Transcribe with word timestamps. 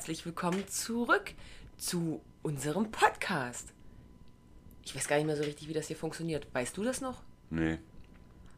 herzlich 0.00 0.24
willkommen 0.24 0.66
zurück 0.66 1.34
zu 1.76 2.22
unserem 2.42 2.90
Podcast. 2.90 3.74
Ich 4.82 4.96
weiß 4.96 5.06
gar 5.06 5.16
nicht 5.16 5.26
mehr 5.26 5.36
so 5.36 5.42
richtig, 5.42 5.68
wie 5.68 5.74
das 5.74 5.88
hier 5.88 5.96
funktioniert. 5.96 6.46
Weißt 6.54 6.74
du 6.74 6.84
das 6.84 7.02
noch? 7.02 7.20
Nee. 7.50 7.76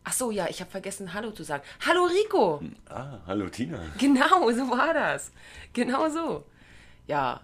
Ach 0.05 0.13
so, 0.13 0.31
ja, 0.31 0.47
ich 0.49 0.61
habe 0.61 0.71
vergessen, 0.71 1.15
Hallo 1.15 1.33
zu 1.33 1.43
sagen. 1.43 1.65
Hallo 1.85 2.05
Rico! 2.05 2.63
Ah, 2.89 3.19
hallo 3.27 3.49
Tina. 3.49 3.81
Genau, 3.99 4.53
so 4.53 4.71
war 4.71 4.95
das. 4.95 5.33
Genau 5.73 6.09
so. 6.11 6.45
Ja, 7.09 7.41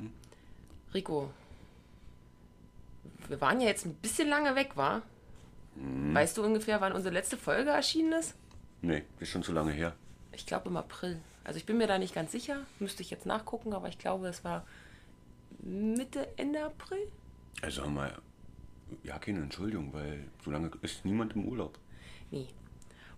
Rico, 0.95 1.31
wir 3.27 3.41
waren 3.41 3.61
ja 3.61 3.67
jetzt 3.67 3.85
ein 3.85 3.95
bisschen 3.95 4.29
lange 4.29 4.55
weg, 4.55 4.77
war? 4.77 5.03
Weißt 5.75 6.39
du 6.39 6.45
ungefähr, 6.45 6.81
wann 6.81 6.93
unsere 6.93 7.15
letzte 7.15 7.37
Folge 7.37 7.71
erschienen 7.71 8.13
ist? 8.13 8.37
Nee, 8.81 9.03
ist 9.19 9.31
schon 9.31 9.43
zu 9.43 9.51
lange 9.51 9.73
her. 9.73 9.93
Ich 10.31 10.47
glaube 10.47 10.69
im 10.69 10.77
April. 10.77 11.21
Also 11.49 11.57
ich 11.57 11.65
bin 11.65 11.79
mir 11.79 11.87
da 11.87 11.97
nicht 11.99 12.15
ganz 12.15 12.31
sicher, 12.31 12.67
müsste 12.79 13.01
ich 13.03 13.09
jetzt 13.09 13.25
nachgucken, 13.25 13.73
aber 13.73 13.89
ich 13.89 13.99
glaube, 13.99 14.29
es 14.29 14.45
war 14.45 14.67
Mitte, 15.61 16.29
Ende 16.37 16.63
April. 16.63 16.99
Also 17.63 17.87
wir 17.87 18.19
ja 19.03 19.19
keine 19.19 19.41
Entschuldigung, 19.41 19.95
weil 19.95 20.29
so 20.45 20.51
lange 20.51 20.71
ist 20.83 21.07
niemand 21.07 21.35
im 21.37 21.47
Urlaub. 21.47 21.79
Nee. 22.31 22.49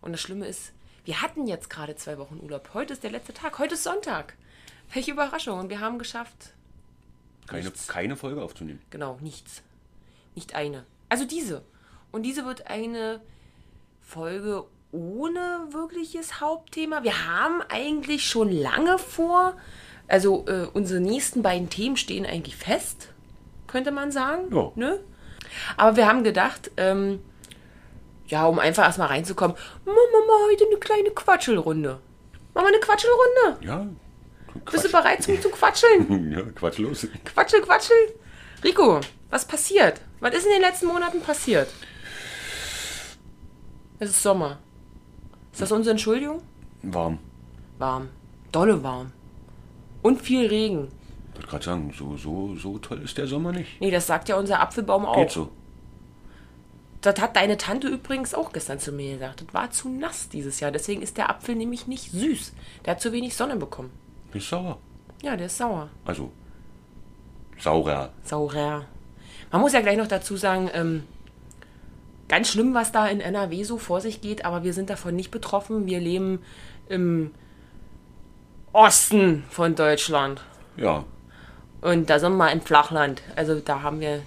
Und 0.00 0.12
das 0.12 0.20
Schlimme 0.20 0.46
ist, 0.46 0.70
wir 1.04 1.20
hatten 1.22 1.48
jetzt 1.48 1.70
gerade 1.70 1.96
zwei 1.96 2.18
Wochen 2.18 2.38
Urlaub. 2.40 2.70
Heute 2.72 2.92
ist 2.92 3.02
der 3.02 3.10
letzte 3.10 3.34
Tag. 3.34 3.58
Heute 3.58 3.74
ist 3.74 3.82
Sonntag. 3.82 4.36
Welche 4.92 5.10
Überraschung. 5.10 5.58
Und 5.58 5.68
wir 5.68 5.80
haben 5.80 5.98
geschafft, 5.98 6.54
Keine, 7.48 7.64
Nichts. 7.64 7.88
keine 7.88 8.14
Folge 8.14 8.42
aufzunehmen. 8.42 8.80
genau, 8.90 9.18
nichts. 9.20 9.62
Nicht 10.36 10.54
eine. 10.54 10.86
Also 11.08 11.24
diese. 11.24 11.64
Und 12.12 12.22
diese 12.22 12.44
wird 12.44 12.68
eine 12.68 13.20
Folge 14.00 14.66
ohne 14.92 15.68
wirkliches 15.70 16.40
Hauptthema. 16.40 17.02
Wir 17.02 17.28
haben 17.28 17.62
eigentlich 17.68 18.26
schon 18.26 18.50
lange 18.50 18.98
vor, 18.98 19.56
also 20.08 20.44
äh, 20.48 20.66
unsere 20.72 21.00
nächsten 21.00 21.42
beiden 21.42 21.70
Themen 21.70 21.96
stehen 21.96 22.26
eigentlich 22.26 22.56
fest, 22.56 23.12
könnte 23.66 23.90
man 23.92 24.10
sagen. 24.10 24.54
Ja. 24.54 24.72
Ne? 24.74 25.00
Aber 25.76 25.96
wir 25.96 26.06
haben 26.06 26.24
gedacht, 26.24 26.70
ähm, 26.76 27.20
ja, 28.26 28.46
um 28.46 28.58
einfach 28.58 28.84
erstmal 28.84 29.08
reinzukommen, 29.08 29.56
machen 29.84 29.96
wir 29.96 30.26
mal 30.26 30.50
heute 30.50 30.66
eine 30.66 30.78
kleine 30.78 31.10
Quatschelrunde. 31.10 32.00
Machen 32.54 32.64
wir 32.64 32.68
eine 32.68 32.80
Quatschelrunde? 32.80 33.66
Ja. 33.66 33.86
Bist 34.70 34.84
du 34.84 34.90
bereit 34.90 35.22
zum, 35.22 35.40
zum 35.42 35.52
Quatscheln? 35.52 36.32
Ja, 36.36 36.42
Quatsch 36.52 36.78
los. 36.78 37.06
Quatschel, 37.24 37.60
quatschel. 37.62 37.96
Rico, 38.64 39.00
was 39.30 39.44
passiert? 39.44 40.00
Was 40.20 40.34
ist 40.34 40.46
in 40.46 40.52
den 40.52 40.60
letzten 40.60 40.86
Monaten 40.86 41.20
passiert? 41.20 41.68
Es 43.98 44.10
ist 44.10 44.22
Sommer. 44.22 44.58
Ist 45.60 45.70
das 45.70 45.76
unsere 45.76 45.90
Entschuldigung? 45.90 46.40
Warm. 46.82 47.18
Warm. 47.76 48.08
Dolle 48.50 48.82
warm. 48.82 49.12
Und 50.00 50.22
viel 50.22 50.46
Regen. 50.46 50.88
Ich 51.28 51.34
wollte 51.34 51.48
gerade 51.48 51.64
sagen, 51.66 51.94
so, 51.94 52.16
so, 52.16 52.56
so 52.56 52.78
toll 52.78 53.02
ist 53.02 53.18
der 53.18 53.26
Sommer 53.26 53.52
nicht. 53.52 53.78
Nee, 53.78 53.90
das 53.90 54.06
sagt 54.06 54.30
ja 54.30 54.36
unser 54.36 54.60
Apfelbaum 54.60 55.04
auch. 55.04 55.16
Geht 55.16 55.30
so. 55.30 55.50
Das 57.02 57.20
hat 57.20 57.36
deine 57.36 57.58
Tante 57.58 57.88
übrigens 57.88 58.32
auch 58.32 58.54
gestern 58.54 58.78
zu 58.78 58.90
mir 58.90 59.12
gesagt. 59.12 59.42
Das 59.42 59.52
war 59.52 59.70
zu 59.70 59.90
nass 59.90 60.30
dieses 60.30 60.60
Jahr. 60.60 60.70
Deswegen 60.70 61.02
ist 61.02 61.18
der 61.18 61.28
Apfel 61.28 61.54
nämlich 61.56 61.86
nicht 61.86 62.10
süß. 62.10 62.54
Der 62.86 62.92
hat 62.92 63.02
zu 63.02 63.12
wenig 63.12 63.36
Sonne 63.36 63.56
bekommen. 63.56 63.90
Ist 64.32 64.48
sauer. 64.48 64.78
Ja, 65.22 65.36
der 65.36 65.44
ist 65.44 65.58
sauer. 65.58 65.90
Also, 66.06 66.32
saurer. 67.58 68.14
Saurer. 68.22 68.86
Man 69.52 69.60
muss 69.60 69.74
ja 69.74 69.82
gleich 69.82 69.98
noch 69.98 70.08
dazu 70.08 70.38
sagen, 70.38 70.70
ähm, 70.72 71.04
ganz 72.30 72.48
schlimm, 72.48 72.74
was 72.74 72.92
da 72.92 73.08
in 73.08 73.20
NRW 73.20 73.64
so 73.64 73.76
vor 73.76 74.00
sich 74.00 74.20
geht, 74.20 74.44
aber 74.44 74.62
wir 74.62 74.72
sind 74.72 74.88
davon 74.88 75.16
nicht 75.16 75.32
betroffen. 75.32 75.86
Wir 75.86 75.98
leben 75.98 76.40
im 76.88 77.32
Osten 78.72 79.42
von 79.50 79.74
Deutschland. 79.74 80.40
Ja. 80.76 81.04
Und 81.80 82.08
da 82.08 82.20
sind 82.20 82.36
wir 82.36 82.52
im 82.52 82.60
Flachland. 82.60 83.22
Also 83.34 83.58
da 83.58 83.82
haben 83.82 83.98
wir 83.98 84.22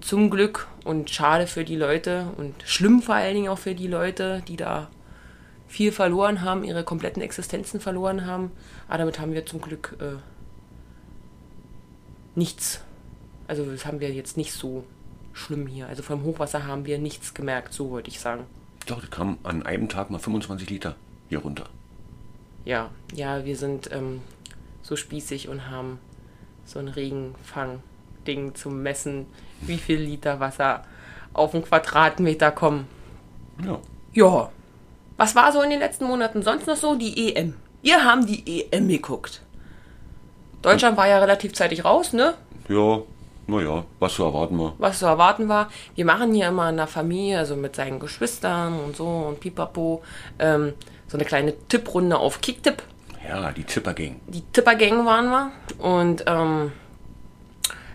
zum 0.00 0.30
Glück 0.30 0.68
und 0.84 1.10
schade 1.10 1.48
für 1.48 1.64
die 1.64 1.74
Leute 1.74 2.28
und 2.36 2.54
schlimm 2.64 3.02
vor 3.02 3.16
allen 3.16 3.34
Dingen 3.34 3.48
auch 3.48 3.58
für 3.58 3.74
die 3.74 3.88
Leute, 3.88 4.44
die 4.46 4.56
da 4.56 4.88
viel 5.66 5.90
verloren 5.90 6.42
haben, 6.42 6.62
ihre 6.62 6.84
kompletten 6.84 7.22
Existenzen 7.22 7.80
verloren 7.80 8.24
haben. 8.24 8.52
Aber 8.86 8.98
damit 8.98 9.18
haben 9.18 9.32
wir 9.32 9.46
zum 9.46 9.60
Glück 9.60 9.96
äh, 9.98 10.14
nichts. 12.36 12.82
Also 13.48 13.64
das 13.64 13.84
haben 13.84 13.98
wir 13.98 14.12
jetzt 14.12 14.36
nicht 14.36 14.52
so 14.52 14.84
schlimm 15.36 15.66
hier. 15.66 15.86
Also 15.86 16.02
vom 16.02 16.24
Hochwasser 16.24 16.66
haben 16.66 16.86
wir 16.86 16.98
nichts 16.98 17.34
gemerkt, 17.34 17.72
so 17.72 17.90
wollte 17.90 18.08
ich 18.08 18.18
sagen. 18.18 18.44
Doch, 18.86 19.00
da 19.00 19.06
kam 19.06 19.38
an 19.42 19.64
einem 19.64 19.88
Tag 19.88 20.10
mal 20.10 20.18
25 20.18 20.70
Liter 20.70 20.96
hier 21.28 21.40
runter. 21.40 21.66
Ja, 22.64 22.90
ja, 23.14 23.44
wir 23.44 23.56
sind 23.56 23.90
ähm, 23.92 24.22
so 24.82 24.96
spießig 24.96 25.48
und 25.48 25.70
haben 25.70 25.98
so 26.64 26.78
ein 26.78 26.88
Regenfang-Ding 26.88 28.54
zum 28.54 28.82
Messen, 28.82 29.26
wie 29.60 29.78
viel 29.78 30.00
Liter 30.00 30.40
Wasser 30.40 30.84
auf 31.32 31.54
einen 31.54 31.64
Quadratmeter 31.64 32.50
kommen. 32.50 32.88
Ja. 33.64 33.78
Ja. 34.12 34.50
Was 35.16 35.34
war 35.34 35.52
so 35.52 35.62
in 35.62 35.70
den 35.70 35.78
letzten 35.78 36.04
Monaten 36.04 36.42
sonst 36.42 36.66
noch 36.66 36.76
so? 36.76 36.94
Die 36.94 37.34
EM. 37.34 37.54
Wir 37.82 38.04
haben 38.04 38.26
die 38.26 38.64
EM 38.70 38.88
geguckt. 38.88 39.42
Deutschland 40.62 40.96
war 40.96 41.06
ja 41.06 41.18
relativ 41.18 41.52
zeitig 41.52 41.84
raus, 41.84 42.12
ne? 42.12 42.34
Ja, 42.68 43.02
naja, 43.46 43.84
was 43.98 44.14
zu 44.14 44.24
erwarten 44.24 44.58
war. 44.58 44.74
Was 44.78 44.98
zu 44.98 45.06
erwarten 45.06 45.48
war. 45.48 45.68
Wir 45.94 46.04
machen 46.04 46.32
hier 46.34 46.48
immer 46.48 46.68
in 46.68 46.76
der 46.76 46.86
Familie, 46.86 47.38
also 47.38 47.56
mit 47.56 47.76
seinen 47.76 48.00
Geschwistern 48.00 48.78
und 48.80 48.96
so 48.96 49.06
und 49.06 49.40
pipapo, 49.40 50.02
ähm, 50.38 50.74
so 51.06 51.16
eine 51.16 51.24
kleine 51.24 51.54
Tipprunde 51.68 52.18
auf 52.18 52.40
Kicktipp. 52.40 52.82
Ja, 53.28 53.50
die 53.52 53.66
Zippergang. 53.66 54.20
die 54.26 54.42
Tippergang 54.52 55.04
waren 55.04 55.28
wir. 55.28 55.50
Und 55.78 56.24
ähm, 56.26 56.72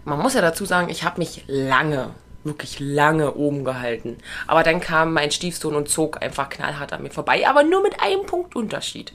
man 0.06 0.20
muss 0.20 0.34
ja 0.34 0.42
dazu 0.42 0.66
sagen, 0.66 0.90
ich 0.90 1.04
habe 1.04 1.20
mich 1.20 1.44
lange, 1.48 2.12
wirklich 2.44 2.80
lange 2.80 3.34
oben 3.36 3.64
gehalten. 3.64 4.18
Aber 4.48 4.64
dann 4.64 4.80
kam 4.80 5.14
mein 5.14 5.32
Stiefsohn 5.32 5.76
und 5.76 5.90
zog 5.90 6.22
einfach 6.22 6.50
knallhart 6.50 6.94
an 6.94 7.04
mir 7.04 7.12
vorbei, 7.12 7.48
aber 7.48 7.64
nur 7.64 7.82
mit 7.82 8.02
einem 8.02 8.26
Punkt 8.26 8.56
Unterschied. 8.56 9.14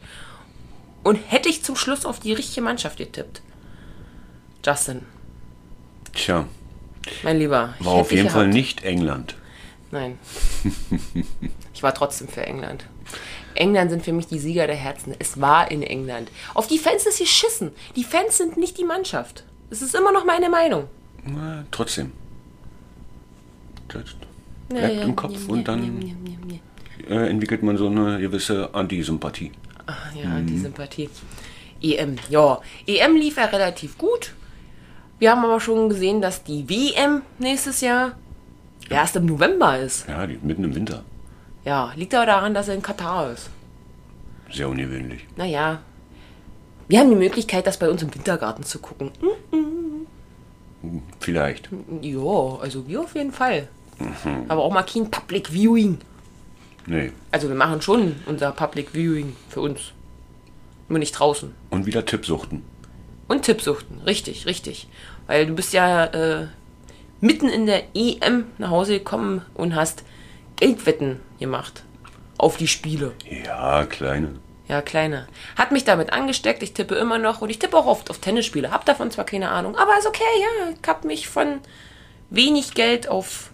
Und 1.02 1.16
hätte 1.16 1.48
ich 1.48 1.64
zum 1.64 1.76
Schluss 1.76 2.04
auf 2.04 2.20
die 2.20 2.32
richtige 2.32 2.62
Mannschaft 2.62 2.98
getippt. 2.98 3.42
Justin, 4.64 5.06
Tja, 6.16 6.46
mein 7.22 7.38
Lieber. 7.38 7.74
ich 7.78 7.86
war 7.86 7.92
auf 7.92 8.10
jeden 8.10 8.30
Fall 8.30 8.48
nicht 8.48 8.84
England. 8.84 9.36
Nein. 9.90 10.18
Ich 11.74 11.82
war 11.82 11.92
trotzdem 11.92 12.26
für 12.26 12.40
England. 12.40 12.86
England 13.54 13.90
sind 13.90 14.02
für 14.02 14.14
mich 14.14 14.26
die 14.26 14.38
Sieger 14.38 14.66
der 14.66 14.76
Herzen. 14.76 15.14
Es 15.18 15.42
war 15.42 15.70
in 15.70 15.82
England. 15.82 16.30
Auf 16.54 16.68
die 16.68 16.78
Fans 16.78 17.04
ist 17.04 17.18
geschissen. 17.18 17.70
Die 17.96 18.02
Fans 18.02 18.38
sind 18.38 18.56
nicht 18.56 18.78
die 18.78 18.84
Mannschaft. 18.84 19.44
Es 19.68 19.82
ist 19.82 19.94
immer 19.94 20.10
noch 20.10 20.24
meine 20.24 20.48
Meinung. 20.48 20.84
Na, 21.26 21.66
trotzdem. 21.70 22.12
Ja, 23.92 24.00
bleibt 24.70 24.94
ja, 24.94 25.02
im 25.02 25.14
Kopf 25.14 25.38
ja, 25.46 25.52
und 25.52 25.68
dann 25.68 26.16
äh, 27.10 27.28
entwickelt 27.28 27.62
man 27.62 27.76
so 27.76 27.88
eine 27.88 28.18
gewisse 28.20 28.74
Antisympathie. 28.74 29.52
Ach 29.84 30.14
ja, 30.14 30.40
die 30.40 30.58
Sympathie. 30.58 31.10
EM, 31.82 32.16
ja. 32.30 32.60
EM 32.86 33.16
lief 33.16 33.36
ja 33.36 33.44
relativ 33.44 33.98
gut. 33.98 34.32
Wir 35.18 35.30
haben 35.30 35.44
aber 35.44 35.60
schon 35.60 35.88
gesehen, 35.88 36.20
dass 36.20 36.44
die 36.44 36.68
WM 36.68 37.22
nächstes 37.38 37.80
Jahr 37.80 38.12
erst 38.90 39.16
im 39.16 39.26
November 39.26 39.78
ist. 39.78 40.06
Ja, 40.08 40.26
die, 40.26 40.38
mitten 40.42 40.64
im 40.64 40.74
Winter. 40.74 41.04
Ja, 41.64 41.92
liegt 41.96 42.14
aber 42.14 42.26
daran, 42.26 42.54
dass 42.54 42.68
er 42.68 42.74
in 42.74 42.82
Katar 42.82 43.32
ist. 43.32 43.50
Sehr 44.52 44.68
ungewöhnlich. 44.68 45.26
Naja. 45.36 45.80
Wir 46.88 47.00
haben 47.00 47.10
die 47.10 47.16
Möglichkeit, 47.16 47.66
das 47.66 47.78
bei 47.78 47.90
uns 47.90 48.02
im 48.02 48.14
Wintergarten 48.14 48.64
zu 48.64 48.78
gucken. 48.78 49.10
Hm? 49.50 51.00
Vielleicht. 51.18 51.68
Ja, 52.00 52.58
also 52.60 52.86
wir 52.86 53.00
auf 53.00 53.14
jeden 53.14 53.32
Fall. 53.32 53.68
Aber 54.48 54.62
auch 54.62 54.72
mal 54.72 54.82
kein 54.82 55.10
Public 55.10 55.48
Viewing. 55.48 55.98
Nee. 56.86 57.10
Also 57.32 57.48
wir 57.48 57.56
machen 57.56 57.82
schon 57.82 58.16
unser 58.26 58.52
Public 58.52 58.90
Viewing 58.92 59.34
für 59.48 59.62
uns. 59.62 59.92
Nur 60.88 61.00
nicht 61.00 61.12
draußen. 61.12 61.52
Und 61.70 61.86
wieder 61.86 62.04
Tippsuchten. 62.04 62.62
Und 63.28 63.42
Tippsuchten, 63.42 64.00
richtig, 64.02 64.46
richtig. 64.46 64.88
Weil 65.26 65.46
du 65.46 65.54
bist 65.54 65.72
ja 65.72 66.04
äh, 66.04 66.46
mitten 67.20 67.48
in 67.48 67.66
der 67.66 67.84
EM 67.94 68.46
nach 68.58 68.70
Hause 68.70 68.98
gekommen 68.98 69.42
und 69.54 69.74
hast 69.74 70.04
Geldwetten 70.56 71.20
gemacht. 71.38 71.82
Auf 72.38 72.56
die 72.56 72.68
Spiele. 72.68 73.12
Ja, 73.44 73.84
kleine. 73.86 74.38
Ja, 74.68 74.82
kleine. 74.82 75.26
Hat 75.56 75.70
mich 75.70 75.84
damit 75.84 76.12
angesteckt, 76.12 76.62
ich 76.62 76.72
tippe 76.74 76.96
immer 76.96 77.18
noch 77.18 77.40
und 77.40 77.50
ich 77.50 77.58
tippe 77.58 77.76
auch 77.76 77.86
oft 77.86 78.10
auf 78.10 78.18
Tennisspiele. 78.18 78.70
Hab 78.70 78.84
davon 78.84 79.10
zwar 79.10 79.24
keine 79.24 79.50
Ahnung, 79.50 79.76
aber 79.76 79.96
ist 79.98 80.06
okay, 80.06 80.22
ja. 80.40 80.72
Ich 80.80 80.88
hab 80.88 81.04
mich 81.04 81.28
von 81.28 81.60
wenig 82.30 82.74
Geld 82.74 83.08
auf 83.08 83.50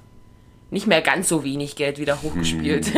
nicht 0.72 0.86
mehr 0.86 1.02
ganz 1.02 1.28
so 1.28 1.44
wenig 1.44 1.76
Geld 1.76 1.98
wieder 1.98 2.22
hochgespielt. 2.22 2.90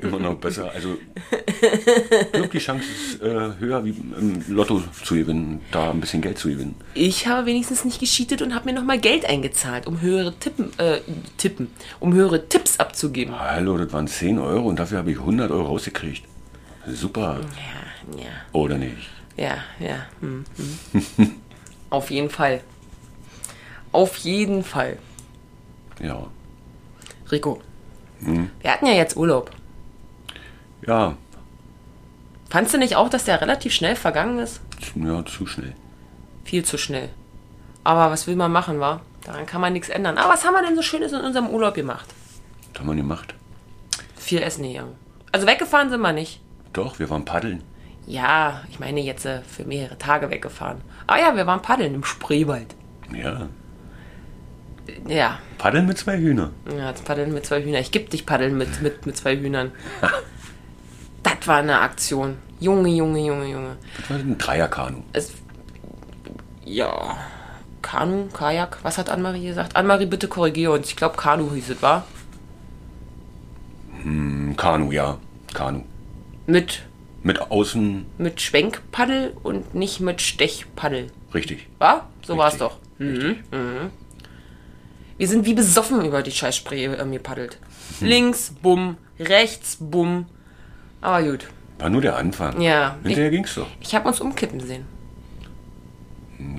Immer 0.00 0.20
noch 0.20 0.36
besser. 0.36 0.70
Also, 0.72 0.96
ich 1.42 2.32
glaube, 2.32 2.48
die 2.48 2.58
Chance 2.58 2.84
ist 2.84 3.20
äh, 3.20 3.50
höher, 3.58 3.84
wie 3.84 3.90
im 3.90 4.44
Lotto 4.48 4.80
zu 5.02 5.16
gewinnen, 5.16 5.60
da 5.72 5.90
ein 5.90 6.00
bisschen 6.00 6.22
Geld 6.22 6.38
zu 6.38 6.48
gewinnen. 6.48 6.76
Ich 6.94 7.26
habe 7.26 7.46
wenigstens 7.46 7.84
nicht 7.84 7.98
gescheatet 7.98 8.42
und 8.42 8.54
habe 8.54 8.66
mir 8.66 8.74
nochmal 8.74 9.00
Geld 9.00 9.28
eingezahlt, 9.28 9.88
um 9.88 10.00
höhere 10.00 10.34
Tippen, 10.38 10.70
äh, 10.78 11.00
Tippen, 11.36 11.66
um 11.98 12.14
höhere 12.14 12.48
Tipps 12.48 12.78
abzugeben. 12.78 13.36
Hallo, 13.36 13.76
das 13.76 13.92
waren 13.92 14.06
10 14.06 14.38
Euro 14.38 14.68
und 14.68 14.78
dafür 14.78 14.98
habe 14.98 15.10
ich 15.10 15.18
100 15.18 15.50
Euro 15.50 15.66
rausgekriegt. 15.66 16.22
Super. 16.86 17.40
Ja, 17.56 18.20
ja. 18.20 18.30
Oder 18.52 18.78
nicht? 18.78 19.10
Ja, 19.36 19.56
ja. 19.80 20.06
Hm, 20.20 20.44
hm. 21.16 21.32
Auf 21.90 22.12
jeden 22.12 22.30
Fall. 22.30 22.60
Auf 23.90 24.16
jeden 24.18 24.62
Fall. 24.62 24.98
Ja. 26.00 26.28
Rico, 27.30 27.60
wir 28.20 28.72
hatten 28.72 28.86
ja 28.86 28.92
jetzt 28.94 29.16
Urlaub. 29.16 29.50
Ja, 30.86 31.16
Fandst 32.48 32.72
du 32.72 32.78
nicht 32.78 32.96
auch, 32.96 33.08
dass 33.08 33.24
der 33.24 33.40
relativ 33.40 33.72
schnell 33.72 33.96
vergangen 33.96 34.38
ist? 34.38 34.60
ja, 34.94 35.24
zu 35.24 35.46
schnell. 35.46 35.74
Viel 36.44 36.64
zu 36.64 36.78
schnell. 36.78 37.08
Aber 37.82 38.10
was 38.10 38.26
will 38.26 38.36
man 38.36 38.52
machen, 38.52 38.78
war? 38.80 39.00
Daran 39.24 39.46
kann 39.46 39.60
man 39.60 39.72
nichts 39.72 39.88
ändern. 39.88 40.16
Aber 40.16 40.32
was 40.32 40.44
haben 40.44 40.54
wir 40.54 40.62
denn 40.62 40.76
so 40.76 40.82
Schönes 40.82 41.12
in 41.12 41.20
unserem 41.20 41.48
Urlaub 41.48 41.74
gemacht? 41.74 42.06
Was 42.72 42.80
haben 42.80 42.88
wir 42.88 42.94
gemacht? 42.94 43.34
Viel 44.16 44.42
Essen 44.42 44.62
gegangen. 44.62 44.94
Also 45.32 45.46
weggefahren 45.46 45.90
sind 45.90 46.00
wir 46.00 46.12
nicht. 46.12 46.40
Doch, 46.72 46.98
wir 46.98 47.10
waren 47.10 47.24
paddeln. 47.24 47.62
Ja, 48.06 48.62
ich 48.70 48.78
meine 48.78 49.00
jetzt 49.00 49.26
äh, 49.26 49.42
für 49.42 49.64
mehrere 49.64 49.98
Tage 49.98 50.30
weggefahren. 50.30 50.80
Ah 51.08 51.18
ja, 51.18 51.34
wir 51.34 51.46
waren 51.46 51.62
paddeln 51.62 51.94
im 51.94 52.04
Spreewald. 52.04 52.74
Ja. 53.12 53.48
Ja, 55.08 55.38
Paddeln 55.58 55.86
mit 55.86 55.98
zwei 55.98 56.18
Hühnern. 56.18 56.52
ja 56.76 56.88
jetzt 56.90 57.04
paddeln 57.04 57.32
mit 57.32 57.44
zwei 57.46 57.62
Hühnern. 57.62 57.80
Ich 57.80 57.90
geb 57.90 58.10
dich 58.10 58.26
paddeln 58.26 58.56
mit, 58.56 58.82
mit, 58.82 59.06
mit 59.06 59.16
zwei 59.16 59.36
Hühnern. 59.36 59.72
das 61.22 61.46
war 61.46 61.58
eine 61.58 61.80
Aktion. 61.80 62.36
Junge, 62.60 62.88
Junge, 62.90 63.20
Junge, 63.26 63.46
Junge. 63.46 63.76
Das 63.98 64.10
war 64.10 64.16
ein 64.18 64.38
Dreierkanu. 64.38 65.02
Es, 65.12 65.32
ja, 66.64 67.16
Kanu, 67.82 68.26
Kajak, 68.32 68.78
was 68.82 68.98
hat 68.98 69.10
Annemarie 69.10 69.46
gesagt? 69.46 69.76
Annemarie, 69.76 70.06
bitte 70.06 70.26
korrigiere 70.28 70.72
uns. 70.72 70.88
Ich 70.88 70.96
glaube, 70.96 71.16
Kanu 71.16 71.52
hieß 71.52 71.70
es, 71.70 71.82
war? 71.82 72.04
Ein 74.04 74.54
Kanu, 74.56 74.92
ja. 74.92 75.18
Kanu. 75.54 75.82
Mit, 76.46 76.82
Mit 77.22 77.40
außen, 77.50 78.06
mit 78.18 78.40
Schwenkpaddel 78.40 79.32
und 79.42 79.74
nicht 79.74 80.00
mit 80.00 80.20
Stechpaddel. 80.22 81.08
richtig. 81.34 81.66
War? 81.78 82.08
So 82.24 82.36
war 82.36 82.48
es 82.48 82.54
Richtig. 82.54 82.68
doch. 82.68 82.78
Mhm. 82.98 83.36
Mhm. 83.52 83.90
Wir 85.18 85.28
sind 85.28 85.46
wie 85.46 85.54
besoffen 85.54 86.04
über 86.04 86.22
die 86.22 86.30
Scheißspree 86.30 86.84
ähm, 86.86 87.12
gepaddelt. 87.12 87.58
Links, 88.00 88.52
bumm, 88.62 88.98
rechts, 89.18 89.78
bumm. 89.80 90.26
Aber 91.00 91.22
gut. 91.22 91.48
War 91.78 91.88
nur 91.88 92.02
der 92.02 92.16
Anfang. 92.16 92.60
Ja, 92.60 92.96
Hinterher 93.02 93.30
ging's 93.30 93.54
doch. 93.54 93.68
Ich 93.80 93.94
habe 93.94 94.08
uns 94.08 94.20
umkippen 94.20 94.60
sehen. 94.60 94.84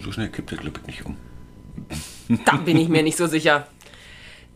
So 0.01 0.11
schnell 0.11 0.29
kippt 0.29 0.51
der 0.51 0.57
Glück 0.57 0.85
nicht 0.87 1.05
um. 1.05 1.17
Da 2.45 2.57
bin 2.57 2.77
ich 2.77 2.89
mir 2.89 3.03
nicht 3.03 3.17
so 3.17 3.27
sicher. 3.27 3.67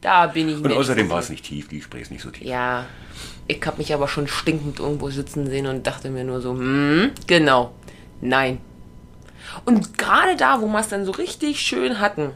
Da 0.02 0.28
bin 0.28 0.50
ich 0.50 0.58
mir 0.58 0.66
Und 0.66 0.74
außerdem 0.74 1.08
so 1.08 1.14
war 1.14 1.20
es 1.20 1.30
nicht 1.30 1.46
tief, 1.46 1.68
die 1.68 1.82
Spree 1.82 2.02
ist 2.02 2.12
nicht 2.12 2.24
so 2.24 2.32
tief. 2.32 2.46
Ja, 2.46 2.88
ich 3.48 3.64
habe 3.66 3.78
mich 3.78 3.94
aber 3.94 4.08
schon 4.08 4.28
stinkend 4.28 4.80
irgendwo 4.80 5.12
sitzen 5.12 5.48
sehen 5.48 5.68
und 5.68 5.86
dachte 5.86 6.10
mir 6.10 6.24
nur 6.24 6.42
so, 6.42 6.54
hm, 6.54 7.12
genau, 7.28 7.74
nein. 8.20 8.58
Und 9.66 9.98
gerade 9.98 10.36
da, 10.36 10.60
wo 10.62 10.68
wir 10.68 10.80
es 10.80 10.88
dann 10.88 11.06
so 11.06 11.12
richtig 11.12 11.62
schön 11.62 12.00
hatten 12.00 12.32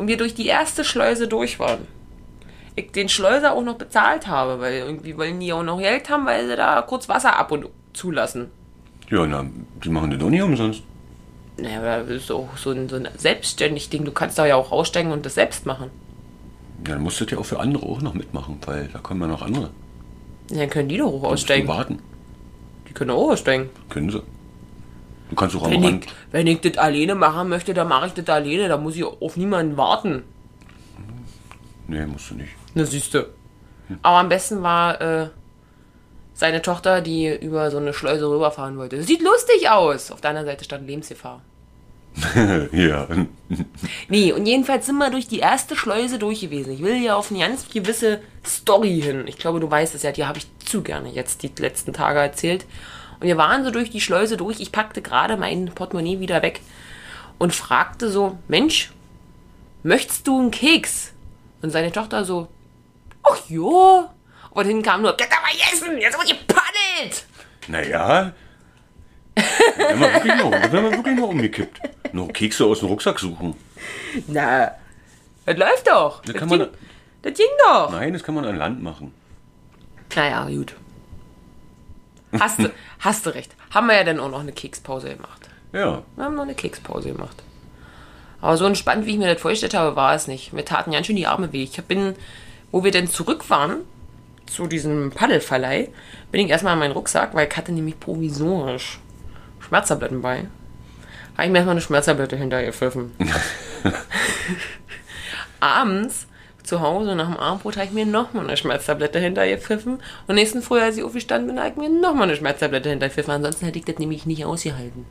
und 0.00 0.08
wir 0.08 0.16
durch 0.16 0.34
die 0.34 0.46
erste 0.46 0.82
Schleuse 0.82 1.28
durch 1.28 1.58
waren, 1.58 1.86
ich 2.74 2.90
den 2.90 3.10
Schleuser 3.10 3.52
auch 3.52 3.62
noch 3.62 3.76
bezahlt 3.76 4.26
habe, 4.26 4.58
weil 4.58 4.72
irgendwie 4.78 5.14
wollen 5.18 5.38
die 5.38 5.52
auch 5.52 5.62
noch 5.62 5.78
Geld 5.78 6.08
haben, 6.08 6.24
weil 6.24 6.48
sie 6.48 6.56
da 6.56 6.80
kurz 6.80 7.06
Wasser 7.10 7.38
ab 7.38 7.52
und 7.52 7.66
zulassen. 7.92 8.48
Ja, 9.10 9.26
na, 9.26 9.44
die 9.84 9.90
machen 9.90 10.10
das 10.10 10.18
doch 10.18 10.30
nicht 10.30 10.40
umsonst. 10.40 10.82
Naja, 11.58 11.80
aber 11.80 12.04
das 12.04 12.22
ist 12.22 12.32
auch 12.32 12.56
so 12.56 12.70
ein, 12.70 12.88
so 12.88 12.96
ein 12.96 13.08
selbstständig 13.18 13.90
Ding. 13.90 14.06
Du 14.06 14.12
kannst 14.12 14.38
da 14.38 14.46
ja 14.46 14.56
auch 14.56 14.72
aussteigen 14.72 15.12
und 15.12 15.26
das 15.26 15.34
selbst 15.34 15.66
machen. 15.66 15.90
Ja, 16.86 16.94
dann 16.94 17.02
musst 17.02 17.20
du 17.20 17.26
ja 17.26 17.36
auch 17.36 17.44
für 17.44 17.60
andere 17.60 17.84
auch 17.84 18.00
noch 18.00 18.14
mitmachen, 18.14 18.56
weil 18.64 18.88
da 18.90 19.00
kommen 19.00 19.20
ja 19.20 19.26
noch 19.26 19.42
andere. 19.42 19.68
Dann 20.48 20.70
können 20.70 20.88
die 20.88 20.96
doch 20.96 21.12
auch 21.12 21.24
aussteigen. 21.24 21.68
warten. 21.68 21.98
Die 22.88 22.94
können 22.94 23.10
auch 23.10 23.32
aussteigen. 23.32 23.68
Können 23.90 24.08
sie. 24.08 24.22
Du 25.30 25.36
kannst 25.36 25.56
auch 25.56 25.64
am 25.64 25.70
Wenn 25.70 25.84
Rand. 25.84 26.04
ich, 26.06 26.12
wenn 26.32 26.46
ich 26.46 26.60
das 26.60 26.76
alleine 26.76 27.14
machen 27.14 27.48
möchte, 27.48 27.72
dann 27.72 27.88
mache 27.88 28.08
ich 28.08 28.12
das 28.12 28.28
alleine. 28.28 28.68
Da 28.68 28.76
muss 28.76 28.96
ich 28.96 29.04
auf 29.04 29.36
niemanden 29.36 29.76
warten. 29.76 30.24
Nee, 31.86 32.04
musst 32.06 32.30
du 32.30 32.34
nicht. 32.34 32.50
Na, 32.74 32.84
siehst 32.84 33.14
du. 33.14 33.26
Aber 34.02 34.18
am 34.18 34.28
besten 34.28 34.62
war 34.62 35.00
äh, 35.00 35.28
seine 36.34 36.62
Tochter, 36.62 37.00
die 37.00 37.28
über 37.28 37.70
so 37.70 37.78
eine 37.78 37.92
Schleuse 37.92 38.28
rüberfahren 38.28 38.76
wollte. 38.76 39.02
Sieht 39.02 39.22
lustig 39.22 39.68
aus. 39.68 40.10
Auf 40.10 40.20
der 40.20 40.30
anderen 40.30 40.46
Seite 40.46 40.64
stand 40.64 40.86
Lebensgefahr. 40.86 41.42
ja. 42.72 43.06
Nee, 44.08 44.32
und 44.32 44.46
jedenfalls 44.46 44.86
sind 44.86 44.96
wir 44.98 45.10
durch 45.10 45.28
die 45.28 45.38
erste 45.38 45.76
Schleuse 45.76 46.18
durch 46.18 46.40
gewesen. 46.40 46.72
Ich 46.72 46.82
will 46.82 46.96
ja 47.02 47.14
auf 47.14 47.30
eine 47.30 47.40
ganz 47.40 47.68
gewisse 47.68 48.20
Story 48.44 49.00
hin. 49.00 49.24
Ich 49.26 49.38
glaube, 49.38 49.60
du 49.60 49.70
weißt 49.70 49.94
es 49.94 50.02
ja, 50.02 50.10
die 50.10 50.24
habe 50.24 50.38
ich 50.38 50.46
zu 50.64 50.82
gerne 50.82 51.10
jetzt 51.10 51.42
die 51.42 51.52
letzten 51.58 51.92
Tage 51.92 52.18
erzählt. 52.18 52.66
Und 53.20 53.26
wir 53.26 53.36
waren 53.36 53.64
so 53.64 53.70
durch 53.70 53.90
die 53.90 54.00
Schleuse 54.00 54.36
durch. 54.36 54.60
Ich 54.60 54.72
packte 54.72 55.02
gerade 55.02 55.36
mein 55.36 55.66
Portemonnaie 55.66 56.20
wieder 56.20 56.42
weg 56.42 56.60
und 57.38 57.54
fragte 57.54 58.10
so, 58.10 58.38
Mensch, 58.48 58.90
möchtest 59.82 60.26
du 60.26 60.38
einen 60.38 60.50
Keks? 60.50 61.12
Und 61.62 61.70
seine 61.70 61.92
Tochter 61.92 62.24
so, 62.24 62.48
ach 63.22 63.36
ja. 63.48 64.10
Und 64.50 64.66
hinten 64.66 64.82
kam 64.82 65.02
nur, 65.02 65.16
geht 65.16 65.28
aber 65.30 65.48
essen, 65.72 65.98
jetzt 65.98 66.18
wird 66.18 66.28
gepaddelt. 66.28 67.24
Naja. 67.68 68.32
Wenn 69.76 69.98
man 69.98 70.12
wirklich 70.14 70.34
noch, 70.36 70.50
wenn 70.72 70.82
man 70.82 70.92
wirklich 70.92 71.16
noch 71.16 71.28
umgekippt. 71.28 71.80
Noch 72.12 72.28
Kekse 72.32 72.64
aus 72.64 72.80
dem 72.80 72.88
Rucksack 72.88 73.18
suchen. 73.20 73.54
Na, 74.26 74.72
das 75.46 75.56
läuft 75.56 75.86
doch. 75.88 76.22
Das 76.22 76.32
Das, 76.34 76.40
ging, 76.48 76.58
man- 76.58 76.68
das 77.22 77.34
ging 77.34 77.46
doch. 77.66 77.92
Nein, 77.92 78.12
das 78.12 78.22
kann 78.24 78.34
man 78.34 78.44
an 78.46 78.56
Land 78.56 78.82
machen. 78.82 79.14
Naja, 80.16 80.44
gut. 80.48 80.74
Hast 82.38 82.58
du, 82.60 82.70
hast 83.00 83.26
du 83.26 83.30
recht. 83.30 83.54
Haben 83.70 83.88
wir 83.88 83.96
ja 83.96 84.04
dann 84.04 84.20
auch 84.20 84.30
noch 84.30 84.40
eine 84.40 84.52
Kekspause 84.52 85.14
gemacht. 85.14 85.48
Ja. 85.72 86.02
Wir 86.16 86.24
haben 86.24 86.36
noch 86.36 86.44
eine 86.44 86.54
Kekspause 86.54 87.12
gemacht. 87.12 87.42
Aber 88.40 88.56
so 88.56 88.66
entspannt, 88.66 89.06
wie 89.06 89.12
ich 89.12 89.18
mir 89.18 89.32
das 89.32 89.42
vorgestellt 89.42 89.74
habe, 89.74 89.96
war 89.96 90.14
es 90.14 90.26
nicht. 90.26 90.52
Mir 90.52 90.64
taten 90.64 90.92
ganz 90.92 91.06
schön 91.06 91.16
die 91.16 91.26
Arme 91.26 91.52
weh. 91.52 91.62
Ich 91.62 91.82
bin, 91.84 92.14
wo 92.70 92.84
wir 92.84 92.90
denn 92.90 93.08
zurück 93.08 93.50
waren, 93.50 93.78
zu 94.46 94.66
diesem 94.66 95.10
Paddelverleih, 95.10 95.88
bin 96.30 96.44
ich 96.44 96.50
erstmal 96.50 96.74
in 96.74 96.80
meinen 96.80 96.92
Rucksack, 96.92 97.34
weil 97.34 97.48
ich 97.48 97.56
hatte 97.56 97.72
nämlich 97.72 98.00
provisorisch 98.00 99.00
Schmerztabletten 99.60 100.22
bei. 100.22 100.46
Habe 101.34 101.44
ich 101.44 101.50
mir 101.50 101.58
erstmal 101.58 101.74
eine 101.74 101.80
Schmerztablette 101.80 102.36
hintergepfiffen. 102.36 103.12
Abends 105.60 106.26
zu 106.70 106.80
Hause 106.80 107.16
nach 107.16 107.26
dem 107.26 107.36
Abendbrot 107.36 107.76
habe 107.76 107.86
ich 107.86 107.92
mir 107.92 108.06
nochmal 108.06 108.44
eine 108.44 108.56
Schmerztablette 108.56 109.18
hintergepfiffen. 109.18 109.98
Und 110.28 110.34
nächsten 110.36 110.62
Früh, 110.62 110.78
als 110.78 110.96
ich 110.96 111.02
aufgestanden 111.02 111.48
bin, 111.48 111.58
habe 111.58 111.70
ich 111.70 111.76
mir 111.76 111.90
nochmal 111.90 112.28
eine 112.28 112.36
Schmerztablette 112.36 112.88
hintergepfiffen. 112.88 113.34
Ansonsten 113.34 113.66
hätte 113.66 113.80
ich 113.80 113.84
das 113.84 113.98
nämlich 113.98 114.24
nicht 114.24 114.44
ausgehalten. 114.44 115.04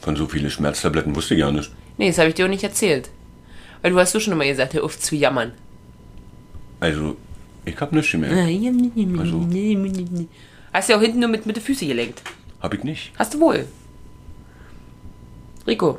Von 0.00 0.14
so 0.14 0.26
vielen 0.28 0.50
Schmerztabletten 0.50 1.16
wusste 1.16 1.34
ich 1.34 1.40
ja 1.40 1.50
nicht. 1.50 1.72
Nee, 1.98 2.08
das 2.08 2.18
habe 2.18 2.28
ich 2.28 2.36
dir 2.36 2.46
auch 2.46 2.50
nicht 2.50 2.62
erzählt. 2.62 3.10
Weil 3.82 3.90
du 3.90 3.98
hast 3.98 4.14
du 4.14 4.20
schon 4.20 4.32
immer 4.32 4.44
gesagt, 4.44 4.72
hör 4.74 4.84
auf 4.84 4.98
zu 4.98 5.16
jammern. 5.16 5.52
Also, 6.78 7.16
ich 7.64 7.78
hab 7.80 7.90
nichts 7.92 8.12
gemerkt. 8.12 8.36
Also. 9.18 9.48
Hast 10.72 10.88
ja 10.88 10.96
auch 10.96 11.02
hinten 11.02 11.18
nur 11.18 11.28
mit, 11.28 11.44
mit 11.44 11.56
den 11.56 11.62
Füßen 11.62 11.88
gelenkt. 11.88 12.22
Hab 12.60 12.72
ich 12.72 12.84
nicht. 12.84 13.10
Hast 13.18 13.34
du 13.34 13.40
wohl. 13.40 13.66
Rico. 15.66 15.98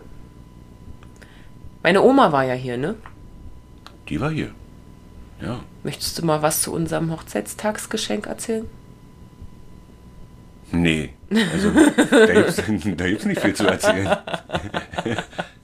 Meine 1.84 2.02
Oma 2.02 2.32
war 2.32 2.46
ja 2.46 2.54
hier, 2.54 2.78
ne? 2.78 2.96
Die 4.08 4.22
war 4.22 4.32
hier. 4.32 4.52
Ja. 5.42 5.60
Möchtest 5.84 6.18
du 6.20 6.26
mal 6.26 6.42
was 6.42 6.62
zu 6.62 6.74
unserem 6.74 7.12
Hochzeitstagsgeschenk 7.12 8.28
erzählen? 8.28 8.66
Nee. 10.72 11.14
Also, 11.32 11.72
da 11.72 12.26
da 12.96 13.08
gibt's 13.08 13.26
nicht 13.26 13.42
viel 13.42 13.56
zu 13.56 13.66
erzählen. 13.66 14.08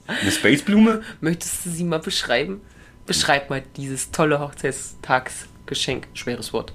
Eine 0.06 0.30
Spaceblume? 0.30 1.02
Möchtest 1.20 1.66
du 1.66 1.70
sie 1.70 1.84
mal 1.84 1.98
beschreiben? 1.98 2.60
Beschreib 3.06 3.50
mal 3.50 3.62
dieses 3.76 4.10
tolle 4.10 4.40
Hochzeitstagsgeschenk. 4.40 6.08
Schweres 6.14 6.52
Wort. 6.52 6.72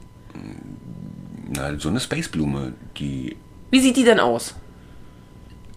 Na, 1.49 1.77
so 1.77 1.89
eine 1.89 1.99
Spaceblume, 1.99 2.73
die 2.97 3.35
Wie 3.69 3.79
sieht 3.81 3.97
die 3.97 4.05
denn 4.05 4.19
aus? 4.19 4.55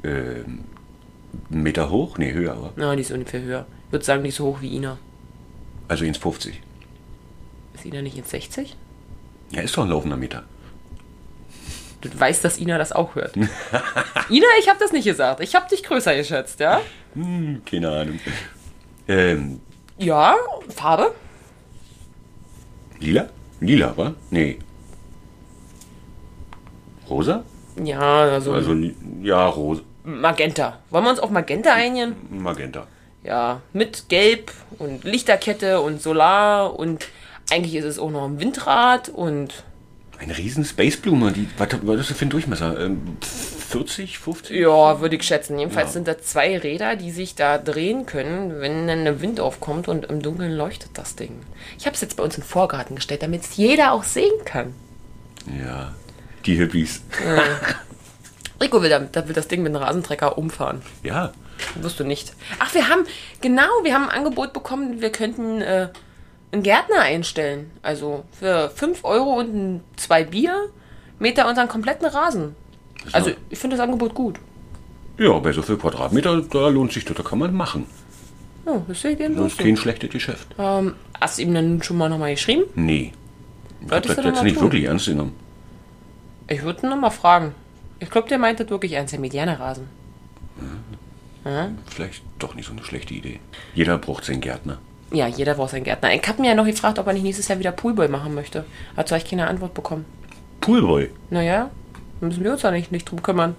ähm, 0.04 0.60
Meter 1.48 1.90
hoch, 1.90 2.18
nee, 2.18 2.32
höher, 2.32 2.52
aber. 2.52 2.72
Na, 2.76 2.94
die 2.94 3.02
ist 3.02 3.10
ungefähr 3.10 3.42
höher. 3.42 3.66
Ich 3.88 3.92
würde 3.92 4.04
sagen, 4.04 4.22
nicht 4.22 4.36
so 4.36 4.44
hoch 4.46 4.60
wie 4.60 4.76
Ina. 4.76 4.98
Also 5.88 6.04
ins 6.04 6.18
50. 6.18 6.54
Ist 6.54 6.62
Ina 7.86 8.02
nicht 8.02 8.16
jetzt 8.16 8.30
60? 8.30 8.76
Ja, 9.50 9.62
ist 9.62 9.76
doch 9.76 9.82
ein 9.84 9.90
laufender 9.90 10.16
Meter. 10.16 10.44
Du 12.00 12.08
weißt, 12.20 12.44
dass 12.44 12.58
Ina 12.58 12.76
das 12.78 12.92
auch 12.92 13.14
hört. 13.14 13.34
Ina, 14.28 14.46
ich 14.60 14.68
habe 14.68 14.78
das 14.78 14.92
nicht 14.92 15.04
gesagt. 15.04 15.40
Ich 15.40 15.54
habe 15.54 15.68
dich 15.68 15.82
größer 15.82 16.14
geschätzt, 16.16 16.60
ja? 16.60 16.80
Hm, 17.14 17.62
keine 17.64 17.90
Ahnung. 17.90 18.20
Ähm, 19.08 19.60
Ja, 19.98 20.34
Farbe? 20.74 21.14
lila? 23.00 23.28
Lila, 23.60 23.96
wa? 23.96 24.14
Nee. 24.30 24.58
Rosa? 27.08 27.44
Ja, 27.82 27.98
also, 28.00 28.52
Also, 28.52 28.74
ja, 29.22 29.46
rosa. 29.46 29.82
Magenta. 30.04 30.78
Wollen 30.90 31.04
wir 31.04 31.10
uns 31.10 31.18
auf 31.20 31.30
Magenta 31.30 31.72
einigen? 31.72 32.14
Magenta. 32.30 32.86
Ja, 33.22 33.62
mit 33.72 34.08
Gelb 34.10 34.52
und 34.78 35.04
Lichterkette 35.04 35.80
und 35.80 36.02
Solar 36.02 36.78
und 36.78 37.06
eigentlich 37.50 37.74
ist 37.74 37.84
es 37.84 37.98
auch 37.98 38.10
noch 38.10 38.24
ein 38.24 38.40
Windrad 38.40 39.08
und 39.08 39.64
Eine 40.18 40.36
riesen 40.38 40.64
Spaceblume, 40.64 41.32
die, 41.32 41.48
was, 41.58 41.68
was 41.82 42.00
ist 42.00 42.10
das 42.10 42.16
für 42.18 42.24
ein 42.26 42.30
Durchmesser? 42.30 42.78
Ähm, 42.80 43.16
40, 43.20 44.18
50? 44.18 44.56
Ja, 44.56 45.00
würde 45.00 45.16
ich 45.16 45.22
schätzen. 45.24 45.58
Jedenfalls 45.58 45.88
Ja. 45.88 45.92
sind 45.94 46.08
da 46.08 46.18
zwei 46.18 46.56
Räder, 46.56 46.94
die 46.96 47.10
sich 47.10 47.34
da 47.34 47.58
drehen 47.58 48.06
können, 48.06 48.60
wenn 48.60 48.86
dann 48.86 49.04
der 49.04 49.20
Wind 49.20 49.40
aufkommt 49.40 49.88
und 49.88 50.04
im 50.06 50.22
Dunkeln 50.22 50.52
leuchtet 50.52 50.90
das 50.94 51.16
Ding. 51.16 51.32
Ich 51.78 51.86
habe 51.86 51.94
es 51.94 52.00
jetzt 52.00 52.16
bei 52.16 52.22
uns 52.22 52.36
in 52.36 52.42
den 52.42 52.48
Vorgarten 52.48 52.94
gestellt, 52.96 53.22
damit 53.22 53.42
es 53.42 53.56
jeder 53.56 53.92
auch 53.92 54.04
sehen 54.04 54.44
kann. 54.44 54.72
Ja, 55.60 55.92
die 56.46 56.54
Hippies. 56.54 57.02
Rico 58.60 58.80
will, 58.82 58.88
da, 58.90 59.00
da 59.00 59.26
will 59.26 59.34
das 59.34 59.48
Ding 59.48 59.62
mit 59.62 59.74
einem 59.74 59.82
Rasentrecker 59.82 60.38
umfahren. 60.38 60.80
Ja, 61.02 61.32
Wirst 61.76 62.00
du 62.00 62.04
nicht. 62.04 62.32
Ach, 62.58 62.74
wir 62.74 62.88
haben, 62.88 63.04
genau, 63.40 63.68
wir 63.84 63.94
haben 63.94 64.08
ein 64.08 64.16
Angebot 64.18 64.52
bekommen, 64.52 65.00
wir 65.00 65.10
könnten 65.12 65.60
äh, 65.62 65.88
einen 66.54 66.62
Gärtner 66.62 67.00
einstellen. 67.00 67.70
Also 67.82 68.24
für 68.32 68.70
5 68.70 69.04
Euro 69.04 69.38
und 69.40 69.54
ein, 69.54 69.80
zwei 69.96 70.24
Bier 70.24 70.70
mäht 71.18 71.36
er 71.38 71.48
unseren 71.48 71.68
kompletten 71.68 72.06
Rasen. 72.06 72.54
Also 73.12 73.32
ich 73.50 73.58
finde 73.58 73.76
das 73.76 73.84
Angebot 73.84 74.14
gut. 74.14 74.36
ja, 75.18 75.38
bei 75.38 75.52
so 75.52 75.62
viel 75.62 75.76
Quadratmeter, 75.76 76.40
da 76.42 76.68
lohnt 76.68 76.92
sich 76.92 77.04
das, 77.04 77.16
da 77.16 77.22
kann 77.22 77.38
man 77.38 77.52
machen. 77.54 77.86
Oh, 78.66 78.80
das 78.88 79.02
sehe 79.02 79.10
ich 79.12 79.20
eben 79.20 79.36
Das 79.36 79.48
ist 79.52 79.58
kein 79.58 79.76
schlechtes 79.76 80.08
Geschäft. 80.10 80.48
ähm, 80.58 80.94
Hast 81.20 81.38
du 81.38 81.42
ihm 81.42 81.52
dann 81.54 81.82
schon 81.82 81.98
mal 81.98 82.08
nochmal 82.08 82.30
geschrieben? 82.32 82.64
Nee. 82.74 83.12
Ich 83.84 83.92
hab 83.92 84.02
das 84.02 84.16
jetzt 84.16 84.42
nicht 84.42 84.54
tun. 84.54 84.62
wirklich 84.64 84.84
ernst 84.84 85.06
genommen. 85.06 85.34
Ich 86.48 86.62
würde 86.62 86.82
ihn 86.86 86.88
nochmal 86.90 87.10
fragen. 87.10 87.54
Ich 88.00 88.08
glaube, 88.10 88.28
der 88.28 88.38
meint 88.38 88.58
das 88.60 88.70
wirklich 88.70 88.92
ernst, 88.92 89.12
der 89.12 89.20
mäht 89.20 89.32
gerne 89.32 89.58
Rasen. 89.60 89.86
Vielleicht 91.90 92.22
doch 92.38 92.54
nicht 92.54 92.66
so 92.66 92.72
eine 92.72 92.82
schlechte 92.84 93.12
Idee. 93.12 93.40
Jeder 93.74 93.98
braucht 93.98 94.24
seinen 94.24 94.40
Gärtner. 94.40 94.78
Ja, 95.12 95.26
jeder 95.28 95.54
braucht 95.54 95.70
seinen 95.70 95.84
Gärtner. 95.84 96.12
Ich 96.14 96.26
habe 96.26 96.40
mir 96.42 96.48
ja 96.48 96.54
noch 96.54 96.64
gefragt, 96.66 96.98
ob 96.98 97.06
er 97.06 97.12
nicht 97.12 97.22
nächstes 97.22 97.48
Jahr 97.48 97.58
wieder 97.58 97.72
Poolboy 97.72 98.08
machen 98.08 98.34
möchte. 98.34 98.64
Dazu 98.96 99.14
habe 99.14 99.22
ich 99.22 99.30
keine 99.30 99.46
Antwort 99.46 99.74
bekommen. 99.74 100.04
Poolboy. 100.60 101.10
Naja, 101.30 101.70
müssen 102.20 102.42
wir 102.42 102.52
uns 102.52 102.62
da 102.62 102.70
nicht, 102.70 102.90
nicht 102.90 103.10
drum 103.10 103.22
kümmern. 103.22 103.54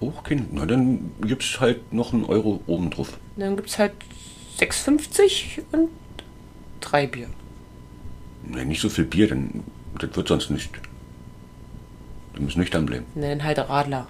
Auch 0.00 0.22
kein. 0.24 0.48
Na, 0.52 0.66
dann 0.66 1.10
gibt's 1.22 1.60
halt 1.60 1.92
noch 1.92 2.12
einen 2.12 2.24
Euro 2.24 2.60
oben 2.66 2.90
drauf. 2.90 3.18
Dann 3.36 3.56
gibt 3.56 3.68
es 3.68 3.78
halt 3.78 3.92
6,50 4.58 5.62
und 5.72 5.90
drei 6.80 7.06
Bier. 7.06 7.28
Nee, 8.44 8.64
nicht 8.64 8.80
so 8.80 8.88
viel 8.88 9.04
Bier, 9.04 9.28
denn 9.28 9.64
das 9.98 10.14
wird 10.14 10.28
sonst 10.28 10.50
nicht. 10.50 10.70
Du 12.34 12.42
musst 12.42 12.56
nüchtern 12.56 12.86
bleiben. 12.86 13.06
Ne, 13.14 13.30
Dann 13.30 13.44
halt 13.44 13.58
Radler. 13.58 14.06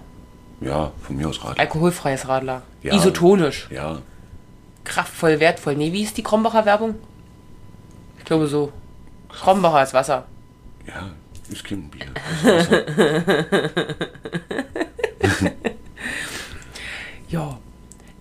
Ja, 0.59 0.91
von 1.01 1.15
mir 1.15 1.29
aus 1.29 1.43
Rat. 1.43 1.59
Alkoholfreies 1.59 2.27
Radler. 2.27 2.63
Ja. 2.83 2.95
Isotonisch. 2.95 3.67
Ja, 3.71 3.99
Kraftvoll, 4.87 5.39
wertvoll. 5.39 5.75
Nee, 5.75 5.91
wie 5.93 6.03
ist 6.03 6.17
die 6.17 6.23
Krombacher 6.23 6.65
Werbung? 6.65 6.95
Ich 8.17 8.25
glaube 8.25 8.47
so. 8.47 8.71
Krombacher 9.29 9.83
ist 9.83 9.93
Wasser. 9.93 10.25
ja, 10.87 11.11
ist 11.49 11.63
kein 11.63 11.89
Bier. 11.89 12.07
Ist. 15.19 15.43
Ja. 17.29 17.59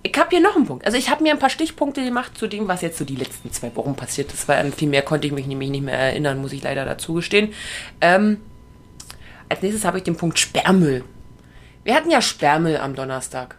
Ich 0.03 0.17
habe 0.17 0.31
hier 0.31 0.41
noch 0.41 0.57
einen 0.57 0.67
Punkt. 0.67 0.85
Also 0.87 0.97
ich 0.97 1.11
habe 1.11 1.23
mir 1.23 1.33
ein 1.33 1.39
paar 1.39 1.51
Stichpunkte 1.51 2.05
gemacht 2.05 2.39
zu 2.39 2.47
dem, 2.47 2.69
was 2.69 2.81
jetzt 2.81 2.97
so 2.99 3.05
die 3.05 3.17
letzten 3.17 3.53
zwei 3.53 3.75
Wochen 3.75 3.97
passiert 3.97 4.33
ist, 4.33 4.47
weil 4.49 4.59
an 4.59 4.73
viel 4.73 4.89
mehr 4.89 5.03
konnte 5.03 5.27
ich 5.27 5.33
mich 5.33 5.47
nämlich 5.47 5.69
nicht 5.71 5.85
mehr 5.85 5.99
erinnern, 5.99 6.41
muss 6.41 6.53
ich 6.53 6.63
leider 6.63 6.85
dazu 6.85 7.15
gestehen. 7.15 7.53
Ähm, 8.01 8.41
als 9.49 9.63
nächstes 9.63 9.85
habe 9.85 9.99
ich 9.99 10.05
den 10.05 10.17
Punkt 10.17 10.39
Sperrmüll. 10.39 11.05
Wir 11.85 11.95
hatten 11.95 12.11
ja 12.11 12.23
Sperrmüll 12.23 12.77
am 12.77 12.95
Donnerstag. 12.95 13.57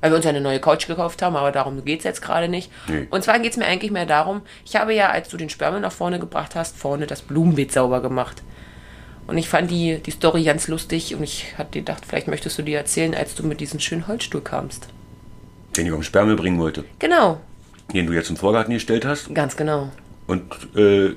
Weil 0.00 0.10
wir 0.10 0.16
uns 0.16 0.24
ja 0.24 0.30
eine 0.30 0.40
neue 0.40 0.60
Couch 0.60 0.86
gekauft 0.86 1.22
haben, 1.22 1.36
aber 1.36 1.52
darum 1.52 1.84
geht 1.84 2.00
es 2.00 2.04
jetzt 2.04 2.20
gerade 2.22 2.48
nicht. 2.48 2.70
Nee. 2.86 3.06
Und 3.10 3.24
zwar 3.24 3.38
geht 3.38 3.52
es 3.52 3.56
mir 3.56 3.64
eigentlich 3.64 3.90
mehr 3.90 4.06
darum, 4.06 4.42
ich 4.64 4.76
habe 4.76 4.94
ja, 4.94 5.10
als 5.10 5.28
du 5.28 5.36
den 5.36 5.48
Sperrmüll 5.48 5.80
nach 5.80 5.92
vorne 5.92 6.18
gebracht 6.20 6.54
hast, 6.54 6.76
vorne 6.76 7.06
das 7.06 7.22
Blumenbeet 7.22 7.72
sauber 7.72 8.00
gemacht. 8.02 8.42
Und 9.26 9.38
ich 9.38 9.48
fand 9.48 9.70
die, 9.70 9.98
die 9.98 10.10
Story 10.12 10.44
ganz 10.44 10.68
lustig 10.68 11.14
und 11.16 11.22
ich 11.24 11.54
hatte 11.58 11.78
gedacht, 11.80 12.04
vielleicht 12.06 12.28
möchtest 12.28 12.58
du 12.58 12.62
dir 12.62 12.78
erzählen, 12.78 13.14
als 13.14 13.34
du 13.34 13.42
mit 13.42 13.58
diesem 13.60 13.80
schönen 13.80 14.06
Holzstuhl 14.06 14.40
kamst. 14.42 14.86
Den 15.76 15.86
ich 15.86 15.92
den 15.92 16.02
Sperrmüll 16.02 16.36
bringen 16.36 16.58
wollte. 16.60 16.84
Genau, 17.00 17.40
Den 17.92 18.06
du 18.06 18.12
jetzt 18.12 18.30
im 18.30 18.36
Vorgarten 18.36 18.72
gestellt 18.72 19.04
hast. 19.04 19.34
ganz 19.34 19.56
genau. 19.56 19.90
Und 20.28 20.42
äh, 20.76 21.14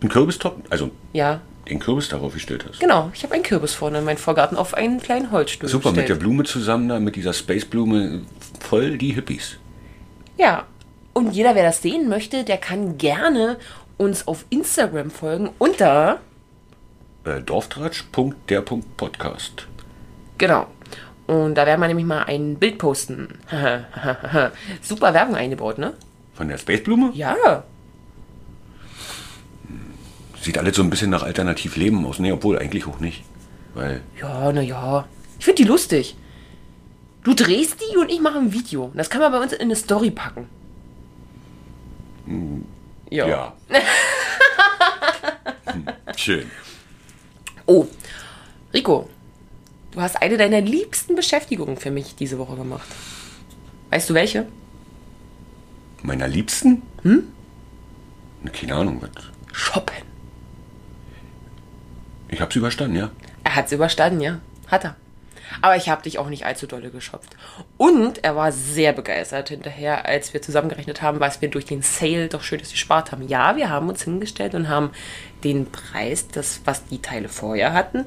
einen 0.00 0.08
Kürbistop, 0.08 0.62
also 0.70 0.90
Ja, 1.12 1.40
den 1.68 1.78
Kürbis 1.78 2.08
darauf 2.08 2.32
gestellt 2.34 2.64
hast. 2.68 2.80
genau. 2.80 3.10
Ich 3.14 3.22
habe 3.22 3.34
einen 3.34 3.42
Kürbis 3.44 3.72
vorne 3.74 3.98
in 3.98 4.04
meinem 4.04 4.16
Vorgarten 4.16 4.56
auf 4.58 4.74
einen 4.74 5.00
kleinen 5.00 5.30
Holzstuhl 5.30 5.68
Super, 5.68 5.90
mit 5.90 5.96
der 5.98 6.02
gestellt. 6.04 6.20
Blume 6.20 6.42
zusammen 6.44 6.88
da, 6.88 6.98
mit 7.00 7.14
dieser 7.16 7.32
Spaceblume, 7.32 8.22
voll 8.60 8.98
die 8.98 9.12
Hippies. 9.14 9.58
Ja, 10.38 10.64
und 11.12 11.30
jeder, 11.32 11.54
wer 11.54 11.62
das 11.62 11.82
sehen 11.82 12.08
möchte, 12.08 12.42
der 12.44 12.56
kann 12.58 12.98
gerne 12.98 13.58
uns 13.98 14.26
auf 14.26 14.44
Instagram 14.50 15.10
folgen 15.10 15.50
unter, 15.58 16.18
Äh, 17.24 17.40
Dorftratsch.der.podcast. 17.42 19.66
genau. 20.38 20.66
Und 21.28 21.54
da 21.54 21.64
werden 21.66 21.80
wir 21.80 21.86
nämlich 21.86 22.04
mal 22.04 22.24
ein 22.24 22.56
Bild 22.56 22.78
posten. 22.78 23.38
Super 24.82 25.14
Werbung 25.14 25.36
eingebaut, 25.36 25.78
ne? 25.78 25.92
Von 26.34 26.48
der 26.48 26.58
Spaceblume? 26.58 27.12
Ja. 27.14 27.62
Sieht 30.42 30.58
alles 30.58 30.76
so 30.76 30.82
ein 30.82 30.90
bisschen 30.90 31.10
nach 31.10 31.22
Alternativleben 31.22 32.04
aus. 32.04 32.18
Nee, 32.18 32.32
obwohl 32.32 32.58
eigentlich 32.58 32.86
auch 32.86 32.98
nicht. 33.00 33.22
Weil, 33.74 34.02
Ja, 34.20 34.52
naja. 34.52 35.06
Ich 35.38 35.44
finde 35.44 35.62
die 35.62 35.68
lustig. 35.68 36.16
Du 37.22 37.32
drehst 37.34 37.76
die 37.80 37.96
und 37.96 38.10
ich 38.10 38.20
mache 38.20 38.38
ein 38.38 38.52
Video. 38.52 38.90
Das 38.94 39.08
kann 39.08 39.20
man 39.20 39.30
bei 39.32 39.40
uns 39.40 39.52
in 39.52 39.60
eine 39.60 39.76
Story 39.76 40.10
packen. 40.10 40.48
ja. 43.10 43.52
Hm, 45.66 45.86
Schön. 46.16 46.50
Oh, 47.66 47.86
Rico, 48.74 49.08
du 49.92 50.00
hast 50.00 50.20
eine 50.20 50.36
deiner 50.36 50.60
liebsten 50.60 51.14
Beschäftigungen 51.14 51.76
für 51.76 51.90
mich 51.92 52.16
diese 52.16 52.38
Woche 52.38 52.56
gemacht. 52.56 52.86
Weißt 53.90 54.10
du 54.10 54.14
welche? 54.14 54.46
Meiner 56.02 56.26
Liebsten? 56.26 56.82
Hm? 57.02 57.28
Keine 58.52 58.74
Ahnung. 58.74 59.00
Was. 59.00 59.10
Shoppen. 59.52 60.11
Ich 62.32 62.40
hab's 62.40 62.56
überstanden, 62.56 62.96
ja. 62.96 63.10
Er 63.44 63.56
hat's 63.56 63.72
überstanden, 63.72 64.20
ja. 64.20 64.38
Hat 64.66 64.84
er. 64.84 64.96
Aber 65.60 65.76
ich 65.76 65.90
habe 65.90 66.02
dich 66.02 66.18
auch 66.18 66.30
nicht 66.30 66.46
allzu 66.46 66.66
dolle 66.66 66.88
geschopft. 66.88 67.36
Und 67.76 68.24
er 68.24 68.34
war 68.36 68.52
sehr 68.52 68.94
begeistert 68.94 69.50
hinterher, 69.50 70.06
als 70.06 70.32
wir 70.32 70.40
zusammengerechnet 70.40 71.02
haben, 71.02 71.20
was 71.20 71.42
wir 71.42 71.50
durch 71.50 71.66
den 71.66 71.82
Sale 71.82 72.28
doch 72.28 72.42
schönes 72.42 72.70
gespart 72.70 73.12
haben. 73.12 73.28
Ja, 73.28 73.56
wir 73.56 73.68
haben 73.68 73.90
uns 73.90 74.02
hingestellt 74.02 74.54
und 74.54 74.70
haben 74.70 74.92
den 75.44 75.70
Preis, 75.70 76.26
das, 76.28 76.62
was 76.64 76.86
die 76.86 77.02
Teile 77.02 77.28
vorher 77.28 77.74
hatten, 77.74 78.06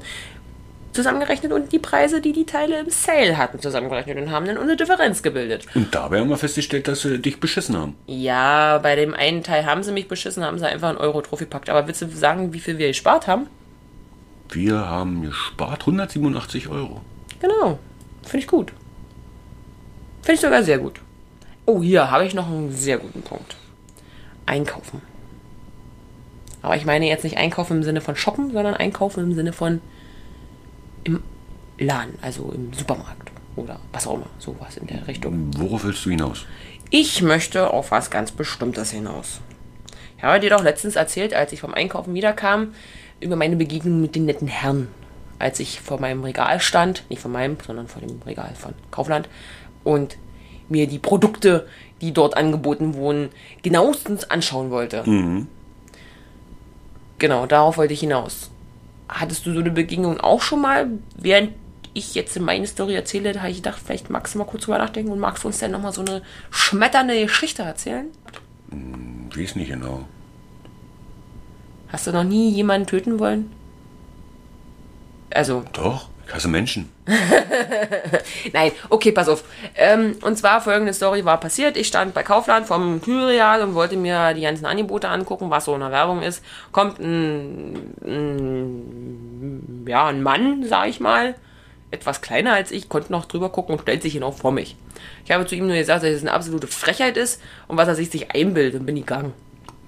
zusammengerechnet 0.92 1.52
und 1.52 1.70
die 1.70 1.78
Preise, 1.78 2.20
die 2.20 2.32
die 2.32 2.46
Teile 2.46 2.80
im 2.80 2.90
Sale 2.90 3.36
hatten, 3.36 3.60
zusammengerechnet 3.60 4.18
und 4.18 4.32
haben 4.32 4.46
dann 4.46 4.58
unsere 4.58 4.76
Differenz 4.76 5.22
gebildet. 5.22 5.66
Und 5.76 5.94
dabei 5.94 6.18
haben 6.18 6.30
wir 6.30 6.38
festgestellt, 6.38 6.88
dass 6.88 7.02
sie 7.02 7.20
dich 7.20 7.38
beschissen 7.38 7.76
haben. 7.76 7.96
Ja, 8.06 8.78
bei 8.78 8.96
dem 8.96 9.14
einen 9.14 9.44
Teil 9.44 9.66
haben 9.66 9.84
sie 9.84 9.92
mich 9.92 10.08
beschissen, 10.08 10.42
haben 10.42 10.58
sie 10.58 10.66
einfach 10.66 10.88
einen 10.88 10.98
Euro 10.98 11.20
drauf 11.20 11.38
gepackt. 11.38 11.70
Aber 11.70 11.86
willst 11.86 12.02
du 12.02 12.08
sagen, 12.08 12.52
wie 12.52 12.60
viel 12.60 12.78
wir 12.78 12.88
gespart 12.88 13.28
haben? 13.28 13.46
Wir 14.50 14.88
haben 14.88 15.22
gespart 15.22 15.82
187 15.82 16.68
Euro. 16.68 17.00
Genau. 17.40 17.78
Finde 18.22 18.38
ich 18.38 18.46
gut. 18.46 18.72
Finde 20.22 20.34
ich 20.34 20.40
sogar 20.40 20.62
sehr 20.62 20.78
gut. 20.78 21.00
Oh, 21.66 21.82
hier 21.82 22.10
habe 22.10 22.24
ich 22.24 22.34
noch 22.34 22.46
einen 22.46 22.72
sehr 22.72 22.98
guten 22.98 23.22
Punkt. 23.22 23.56
Einkaufen. 24.46 25.02
Aber 26.62 26.76
ich 26.76 26.84
meine 26.84 27.06
jetzt 27.06 27.24
nicht 27.24 27.36
einkaufen 27.36 27.78
im 27.78 27.82
Sinne 27.82 28.00
von 28.00 28.16
shoppen, 28.16 28.52
sondern 28.52 28.74
einkaufen 28.74 29.22
im 29.22 29.34
Sinne 29.34 29.52
von 29.52 29.80
im 31.04 31.22
Laden, 31.78 32.14
also 32.22 32.50
im 32.52 32.72
Supermarkt 32.72 33.30
oder 33.54 33.78
was 33.92 34.06
auch 34.06 34.14
immer, 34.14 34.26
sowas 34.38 34.76
in 34.76 34.86
der 34.86 35.06
Richtung. 35.06 35.50
Worauf 35.56 35.84
willst 35.84 36.04
du 36.04 36.10
hinaus? 36.10 36.44
Ich 36.90 37.22
möchte 37.22 37.70
auf 37.70 37.90
was 37.90 38.10
ganz 38.10 38.32
Bestimmtes 38.32 38.90
hinaus. 38.90 39.40
Ich 40.16 40.24
habe 40.24 40.40
dir 40.40 40.50
doch 40.50 40.62
letztens 40.62 40.96
erzählt, 40.96 41.34
als 41.34 41.52
ich 41.52 41.60
vom 41.60 41.74
Einkaufen 41.74 42.14
wiederkam, 42.14 42.74
über 43.20 43.36
meine 43.36 43.56
Begegnung 43.56 44.00
mit 44.00 44.14
den 44.14 44.26
netten 44.26 44.48
Herren. 44.48 44.88
Als 45.38 45.60
ich 45.60 45.80
vor 45.80 46.00
meinem 46.00 46.24
Regal 46.24 46.60
stand, 46.60 47.04
nicht 47.10 47.20
vor 47.20 47.30
meinem, 47.30 47.58
sondern 47.64 47.88
vor 47.88 48.00
dem 48.00 48.22
Regal 48.22 48.52
von 48.54 48.72
Kaufland 48.90 49.28
und 49.84 50.16
mir 50.68 50.86
die 50.86 50.98
Produkte, 50.98 51.66
die 52.00 52.12
dort 52.12 52.36
angeboten 52.36 52.94
wurden, 52.94 53.28
genauestens 53.62 54.30
anschauen 54.30 54.70
wollte. 54.70 55.04
Genau, 57.18 57.46
darauf 57.46 57.76
wollte 57.76 57.94
ich 57.94 58.00
hinaus. 58.00 58.50
Hattest 59.08 59.46
du 59.46 59.52
so 59.52 59.60
eine 59.60 59.70
Begegnung 59.70 60.20
auch 60.20 60.42
schon 60.42 60.60
mal, 60.60 60.88
während 61.16 61.52
ich 61.94 62.14
jetzt 62.14 62.38
meine 62.38 62.66
Story 62.66 62.94
erzähle, 62.94 63.32
da 63.32 63.40
habe 63.40 63.50
ich 63.50 63.58
gedacht, 63.58 63.80
vielleicht 63.84 64.10
magst 64.10 64.34
du 64.34 64.38
mal 64.38 64.44
kurz 64.44 64.64
drüber 64.64 64.78
nachdenken 64.78 65.12
und 65.12 65.18
magst 65.18 65.44
du 65.44 65.48
uns 65.48 65.58
dann 65.58 65.70
nochmal 65.70 65.92
so 65.92 66.02
eine 66.02 66.22
schmetternde 66.50 67.20
Geschichte 67.22 67.62
erzählen? 67.62 68.06
Weiß 69.34 69.56
nicht 69.56 69.68
genau. 69.68 70.06
Hast 71.96 72.06
du 72.06 72.12
noch 72.12 72.24
nie 72.24 72.50
jemanden 72.50 72.86
töten 72.86 73.18
wollen? 73.18 73.50
Also, 75.30 75.64
Doch, 75.72 76.10
ich 76.26 76.34
hasse 76.34 76.46
Menschen. 76.46 76.92
nein, 78.52 78.72
okay, 78.90 79.12
pass 79.12 79.30
auf. 79.30 79.44
Ähm, 79.74 80.14
und 80.20 80.36
zwar 80.36 80.60
folgende 80.60 80.92
Story 80.92 81.24
war 81.24 81.40
passiert. 81.40 81.78
Ich 81.78 81.86
stand 81.86 82.12
bei 82.12 82.22
Kaufland 82.22 82.66
vom 82.66 83.00
Kühlreal 83.00 83.62
und 83.62 83.72
wollte 83.72 83.96
mir 83.96 84.34
die 84.34 84.42
ganzen 84.42 84.66
Angebote 84.66 85.08
angucken, 85.08 85.48
was 85.48 85.64
so 85.64 85.72
in 85.72 85.80
der 85.80 85.90
Werbung 85.90 86.20
ist. 86.20 86.44
Kommt 86.70 86.98
ein, 86.98 87.94
ein 88.04 89.86
ja, 89.88 90.08
ein 90.08 90.22
Mann, 90.22 90.66
sag 90.68 90.90
ich 90.90 91.00
mal. 91.00 91.34
etwas 91.90 92.20
kleiner 92.20 92.52
als 92.52 92.72
ich, 92.72 92.90
konnte 92.90 93.10
noch 93.10 93.24
drüber 93.24 93.48
gucken 93.48 93.74
und 93.74 93.80
stellt 93.80 94.02
sich 94.02 94.12
genau 94.12 94.32
vor 94.32 94.52
mich. 94.52 94.76
Ich 95.24 95.30
habe 95.30 95.46
zu 95.46 95.54
ihm 95.54 95.66
nur 95.66 95.76
gesagt, 95.76 96.02
dass 96.02 96.10
es 96.10 96.20
eine 96.20 96.34
absolute 96.34 96.66
Frechheit 96.66 97.16
ist 97.16 97.40
und 97.68 97.78
was 97.78 97.88
er 97.88 97.94
sich 97.94 98.10
sich 98.10 98.32
einbildet 98.32 98.78
und 98.78 98.84
bin 98.84 98.96
gegangen. 98.96 99.32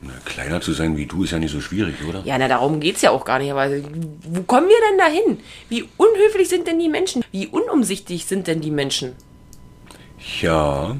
Na, 0.01 0.13
kleiner 0.25 0.61
zu 0.61 0.73
sein 0.73 0.97
wie 0.97 1.07
du 1.07 1.25
ist 1.25 1.33
ja 1.33 1.39
nicht 1.39 1.51
so 1.51 1.61
schwierig, 1.61 1.97
oder? 2.09 2.23
Ja, 2.25 2.39
na, 2.39 2.47
darum 2.47 2.79
geht's 2.79 3.03
ja 3.03 3.11
auch 3.11 3.25
gar 3.25 3.39
nicht. 3.39 3.51
Aber 3.51 3.69
wo 3.71 4.43
kommen 4.43 4.69
wir 4.69 4.77
denn 4.91 4.99
dahin? 4.99 5.41
Wie 5.69 5.89
unhöflich 5.97 6.49
sind 6.49 6.67
denn 6.67 6.79
die 6.79 6.89
Menschen? 6.89 7.25
Wie 7.33 7.49
unumsichtig 7.49 8.25
sind 8.27 8.47
denn 8.47 8.61
die 8.61 8.71
Menschen? 8.71 9.15
Ja, 10.41 10.97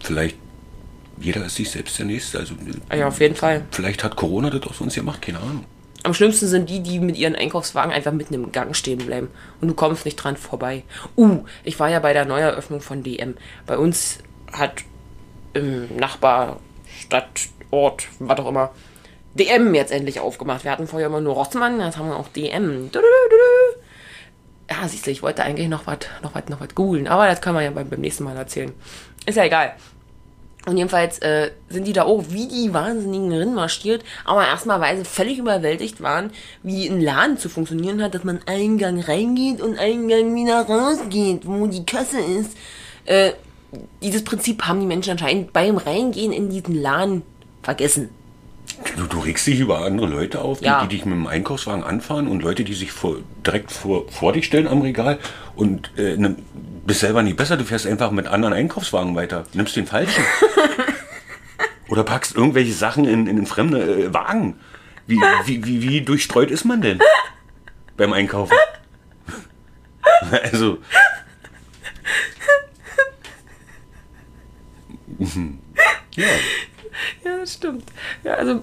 vielleicht 0.00 0.36
jeder 1.18 1.44
ist 1.46 1.56
sich 1.56 1.70
selbst 1.70 1.98
der 1.98 2.06
Nächste. 2.06 2.38
Also, 2.38 2.54
Ja, 2.94 3.08
auf 3.08 3.20
jeden 3.20 3.34
Fall. 3.36 3.64
vielleicht 3.70 4.04
hat 4.04 4.16
Corona 4.16 4.50
das 4.50 4.62
aus 4.62 4.80
uns 4.80 4.94
gemacht, 4.94 5.22
keine 5.22 5.40
Ahnung. 5.40 5.64
Am 6.02 6.14
schlimmsten 6.14 6.46
sind 6.46 6.70
die, 6.70 6.80
die 6.80 7.00
mit 7.00 7.16
ihren 7.16 7.34
Einkaufswagen 7.34 7.92
einfach 7.92 8.12
mitten 8.12 8.34
im 8.34 8.52
Gang 8.52 8.76
stehen 8.76 8.98
bleiben. 8.98 9.28
Und 9.60 9.68
du 9.68 9.74
kommst 9.74 10.04
nicht 10.04 10.16
dran 10.16 10.36
vorbei. 10.36 10.84
Uh, 11.16 11.44
ich 11.64 11.80
war 11.80 11.88
ja 11.90 11.98
bei 11.98 12.12
der 12.12 12.26
Neueröffnung 12.26 12.80
von 12.80 13.02
DM. 13.02 13.34
Bei 13.66 13.76
uns 13.76 14.18
hat 14.52 14.84
im 15.54 15.88
Nachbarstadtort, 17.70 18.08
was 18.18 18.38
auch 18.38 18.48
immer, 18.48 18.70
DM 19.34 19.74
jetzt 19.74 19.92
endlich 19.92 20.20
aufgemacht. 20.20 20.64
Wir 20.64 20.70
hatten 20.70 20.86
vorher 20.86 21.08
immer 21.08 21.20
nur 21.20 21.34
Rossmann, 21.34 21.80
jetzt 21.80 21.98
haben 21.98 22.08
wir 22.08 22.16
auch 22.16 22.28
DM. 22.28 22.90
Ja, 24.70 24.88
siehst 24.88 25.06
du, 25.06 25.10
ich 25.10 25.22
wollte 25.22 25.44
eigentlich 25.44 25.68
noch 25.68 25.86
was 25.86 25.98
noch 26.22 26.34
was, 26.34 26.48
noch 26.48 26.60
was 26.60 26.74
googeln, 26.74 27.06
aber 27.06 27.26
das 27.26 27.40
können 27.40 27.56
wir 27.56 27.62
ja 27.62 27.70
beim, 27.70 27.88
beim 27.88 28.00
nächsten 28.00 28.24
Mal 28.24 28.36
erzählen. 28.36 28.72
Ist 29.26 29.36
ja 29.36 29.44
egal. 29.44 29.74
Und 30.66 30.76
jedenfalls 30.76 31.20
äh, 31.20 31.52
sind 31.68 31.86
die 31.86 31.92
da 31.92 32.02
auch 32.02 32.24
wie 32.30 32.48
die 32.48 32.74
Wahnsinnigen 32.74 33.32
rinmarschiert, 33.32 34.04
aber 34.24 34.44
erstmal, 34.44 34.80
weil 34.80 34.96
sie 34.96 35.04
völlig 35.04 35.38
überwältigt 35.38 36.00
waren, 36.00 36.32
wie 36.64 36.88
ein 36.88 37.00
Laden 37.00 37.38
zu 37.38 37.48
funktionieren 37.48 38.02
hat, 38.02 38.16
dass 38.16 38.24
man 38.24 38.40
Eingang 38.46 39.00
reingeht 39.00 39.60
und 39.60 39.78
Eingang 39.78 40.34
wieder 40.34 40.62
rausgeht, 40.62 41.42
wo 41.46 41.68
die 41.68 41.86
Kasse 41.86 42.18
ist. 42.18 42.56
Äh, 43.04 43.32
dieses 44.02 44.24
Prinzip 44.24 44.64
haben 44.64 44.80
die 44.80 44.86
Menschen 44.86 45.12
anscheinend 45.12 45.52
beim 45.52 45.76
Reingehen 45.76 46.32
in 46.32 46.50
diesen 46.50 46.74
Laden 46.74 47.22
vergessen. 47.66 48.10
Du, 48.96 49.06
du 49.06 49.18
regst 49.18 49.44
dich 49.46 49.58
über 49.58 49.80
andere 49.80 50.06
Leute 50.06 50.40
auf, 50.40 50.60
die, 50.60 50.66
Ja. 50.66 50.82
die 50.84 50.88
dich 50.96 51.04
mit 51.04 51.14
dem 51.14 51.26
Einkaufswagen 51.26 51.82
anfahren 51.82 52.28
und 52.28 52.42
Leute, 52.42 52.62
die 52.62 52.74
sich 52.74 52.92
vor, 52.92 53.16
direkt 53.44 53.72
vor, 53.72 54.08
vor 54.08 54.32
dich 54.32 54.46
stellen 54.46 54.68
am 54.68 54.82
Regal 54.82 55.18
und 55.56 55.90
äh, 55.98 56.16
ne, 56.16 56.36
bist 56.86 57.00
selber 57.00 57.22
nicht 57.24 57.36
besser. 57.36 57.56
Du 57.56 57.64
fährst 57.64 57.86
einfach 57.88 58.12
mit 58.12 58.28
anderen 58.28 58.54
Einkaufswagen 58.54 59.16
weiter. 59.16 59.46
Nimmst 59.52 59.74
den 59.74 59.86
falschen. 59.86 60.22
Oder 61.88 62.04
packst 62.04 62.36
irgendwelche 62.36 62.72
Sachen 62.72 63.04
in, 63.04 63.26
in 63.26 63.46
fremde 63.46 63.80
äh, 63.80 64.14
Wagen. 64.14 64.60
Wie, 65.08 65.18
wie, 65.44 65.64
wie, 65.64 65.82
wie 65.82 66.00
durchstreut 66.02 66.50
ist 66.52 66.64
man 66.64 66.80
denn 66.82 67.00
beim 67.96 68.12
Einkaufen? 68.12 68.56
Also. 70.52 70.78
ja. 76.16 76.26
Ja, 77.24 77.38
das 77.38 77.54
stimmt. 77.54 77.84
Ja, 78.24 78.34
also 78.34 78.60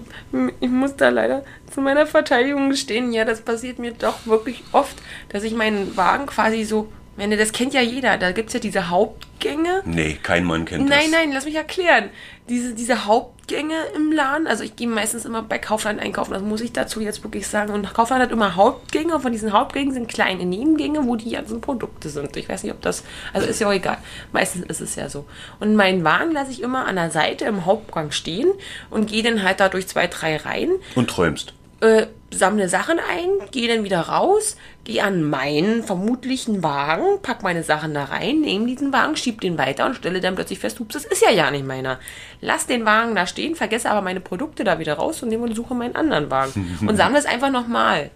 ich 0.60 0.68
muss 0.68 0.96
da 0.96 1.08
leider 1.08 1.44
zu 1.72 1.80
meiner 1.80 2.06
Verteidigung 2.06 2.70
gestehen, 2.70 3.12
ja, 3.12 3.24
das 3.24 3.40
passiert 3.40 3.78
mir 3.78 3.92
doch 3.92 4.26
wirklich 4.26 4.62
oft, 4.72 4.96
dass 5.28 5.42
ich 5.44 5.54
meinen 5.54 5.96
Wagen 5.96 6.26
quasi 6.26 6.64
so, 6.64 6.92
meine, 7.16 7.36
das 7.36 7.52
kennt 7.52 7.74
ja 7.74 7.80
jeder, 7.80 8.16
da 8.18 8.32
gibt 8.32 8.48
es 8.48 8.54
ja 8.54 8.60
diese 8.60 8.90
Hauptgänge. 9.38 9.82
Nee, 9.84 10.18
kein 10.22 10.44
Mann 10.44 10.64
kennt 10.64 10.88
Nein, 10.88 11.10
das. 11.10 11.20
nein, 11.20 11.32
lass 11.32 11.44
mich 11.44 11.54
erklären. 11.54 12.10
Diese, 12.48 12.74
diese 12.74 13.06
Hauptgänge 13.06 13.74
im 13.96 14.12
Laden, 14.12 14.46
also 14.46 14.64
ich 14.64 14.76
gehe 14.76 14.86
meistens 14.88 15.24
immer 15.24 15.42
bei 15.42 15.58
Kaufland 15.58 16.00
einkaufen, 16.00 16.32
das 16.32 16.42
muss 16.42 16.60
ich 16.60 16.72
dazu 16.72 17.00
jetzt 17.00 17.22
wirklich 17.24 17.46
sagen. 17.46 17.72
Und 17.72 17.92
Kaufland 17.94 18.22
hat 18.22 18.30
immer 18.32 18.54
Hauptgänge 18.54 19.14
und 19.14 19.22
von 19.22 19.32
diesen 19.32 19.52
Hauptgängen 19.52 19.92
sind 19.94 20.08
kleine 20.08 20.44
Nebengänge, 20.44 21.06
wo 21.06 21.16
die 21.16 21.30
ganzen 21.30 21.60
Produkte 21.60 22.08
sind. 22.10 22.36
Ich 22.36 22.48
weiß 22.48 22.62
nicht, 22.62 22.72
ob 22.72 22.82
das, 22.82 23.02
also 23.32 23.46
ist 23.46 23.60
ja 23.60 23.68
auch 23.68 23.72
egal. 23.72 23.98
Meistens 24.32 24.66
ist 24.66 24.80
es 24.80 24.94
ja 24.96 25.08
so. 25.08 25.24
Und 25.60 25.74
meinen 25.74 26.04
Wagen 26.04 26.32
lasse 26.32 26.50
ich 26.50 26.62
immer 26.62 26.86
an 26.86 26.96
der 26.96 27.10
Seite 27.10 27.46
im 27.46 27.64
Hauptgang 27.64 28.10
stehen 28.10 28.48
und 28.90 29.08
gehe 29.10 29.22
dann 29.22 29.42
halt 29.42 29.60
da 29.60 29.68
durch 29.68 29.86
zwei, 29.88 30.06
drei 30.06 30.36
Reihen 30.36 30.72
Und 30.94 31.08
träumst. 31.08 31.54
äh, 31.80 32.06
sammle 32.36 32.68
Sachen 32.68 32.98
ein, 32.98 33.50
gehe 33.50 33.68
dann 33.68 33.84
wieder 33.84 34.00
raus, 34.00 34.56
gehe 34.84 35.02
an 35.02 35.22
meinen 35.22 35.82
vermutlichen 35.82 36.62
Wagen, 36.62 37.20
pack 37.22 37.42
meine 37.42 37.62
Sachen 37.62 37.94
da 37.94 38.04
rein, 38.04 38.40
nehme 38.40 38.66
diesen 38.66 38.92
Wagen, 38.92 39.16
schieb 39.16 39.40
den 39.40 39.58
weiter 39.58 39.86
und 39.86 39.96
stelle 39.96 40.20
dann 40.20 40.34
plötzlich 40.34 40.58
fest, 40.58 40.80
ups, 40.80 40.94
das 40.94 41.04
ist 41.04 41.22
ja 41.22 41.30
ja 41.30 41.50
nicht 41.50 41.66
meiner. 41.66 41.98
Lass 42.40 42.66
den 42.66 42.84
Wagen 42.84 43.14
da 43.14 43.26
stehen, 43.26 43.56
vergesse 43.56 43.90
aber 43.90 44.02
meine 44.02 44.20
Produkte 44.20 44.64
da 44.64 44.78
wieder 44.78 44.94
raus 44.94 45.22
und 45.22 45.28
nehme 45.28 45.44
und 45.44 45.54
suche 45.54 45.74
meinen 45.74 45.96
anderen 45.96 46.30
Wagen 46.30 46.78
und 46.86 46.96
sammle 46.96 47.18
es 47.18 47.26
einfach 47.26 47.50
nochmal. 47.50 48.10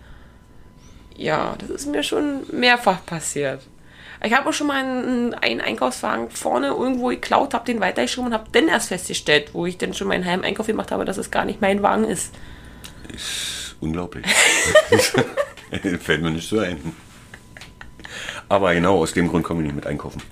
Ja, 1.17 1.57
das 1.59 1.71
ist 1.71 1.87
mir 1.87 2.03
schon 2.03 2.43
mehrfach 2.53 3.05
passiert. 3.05 3.63
Ich 4.25 4.33
habe 4.33 4.49
auch 4.49 4.53
schon 4.53 4.67
mal 4.67 4.83
einen, 4.83 5.35
einen 5.35 5.61
Einkaufswagen 5.61 6.31
vorne 6.31 6.69
irgendwo 6.69 7.09
geklaut, 7.09 7.55
habe 7.55 7.65
den 7.65 7.81
weitergeschoben 7.81 8.33
und 8.33 8.35
habe 8.35 8.51
dann 8.53 8.69
erst 8.69 8.89
festgestellt, 8.89 9.51
wo 9.53 9.67
ich 9.67 9.79
dann 9.79 9.95
schon 9.95 10.09
meinen 10.09 10.25
Heimeinkauf 10.25 10.67
gemacht 10.67 10.91
habe, 10.91 11.05
dass 11.05 11.19
es 11.19 11.31
gar 11.31 11.45
nicht 11.45 11.61
mein 11.61 11.83
Wagen 11.83 12.05
ist. 12.05 12.35
Unglaublich. 13.81 14.27
Fällt 16.01 16.23
mir 16.23 16.31
nicht 16.31 16.49
so 16.49 16.59
ein. 16.59 16.79
Aber 18.49 18.75
genau 18.75 18.99
aus 18.99 19.13
dem 19.13 19.29
Grund 19.29 19.45
komme 19.45 19.61
ich 19.61 19.67
nicht 19.67 19.77
mit 19.77 19.87
einkaufen. 19.87 20.23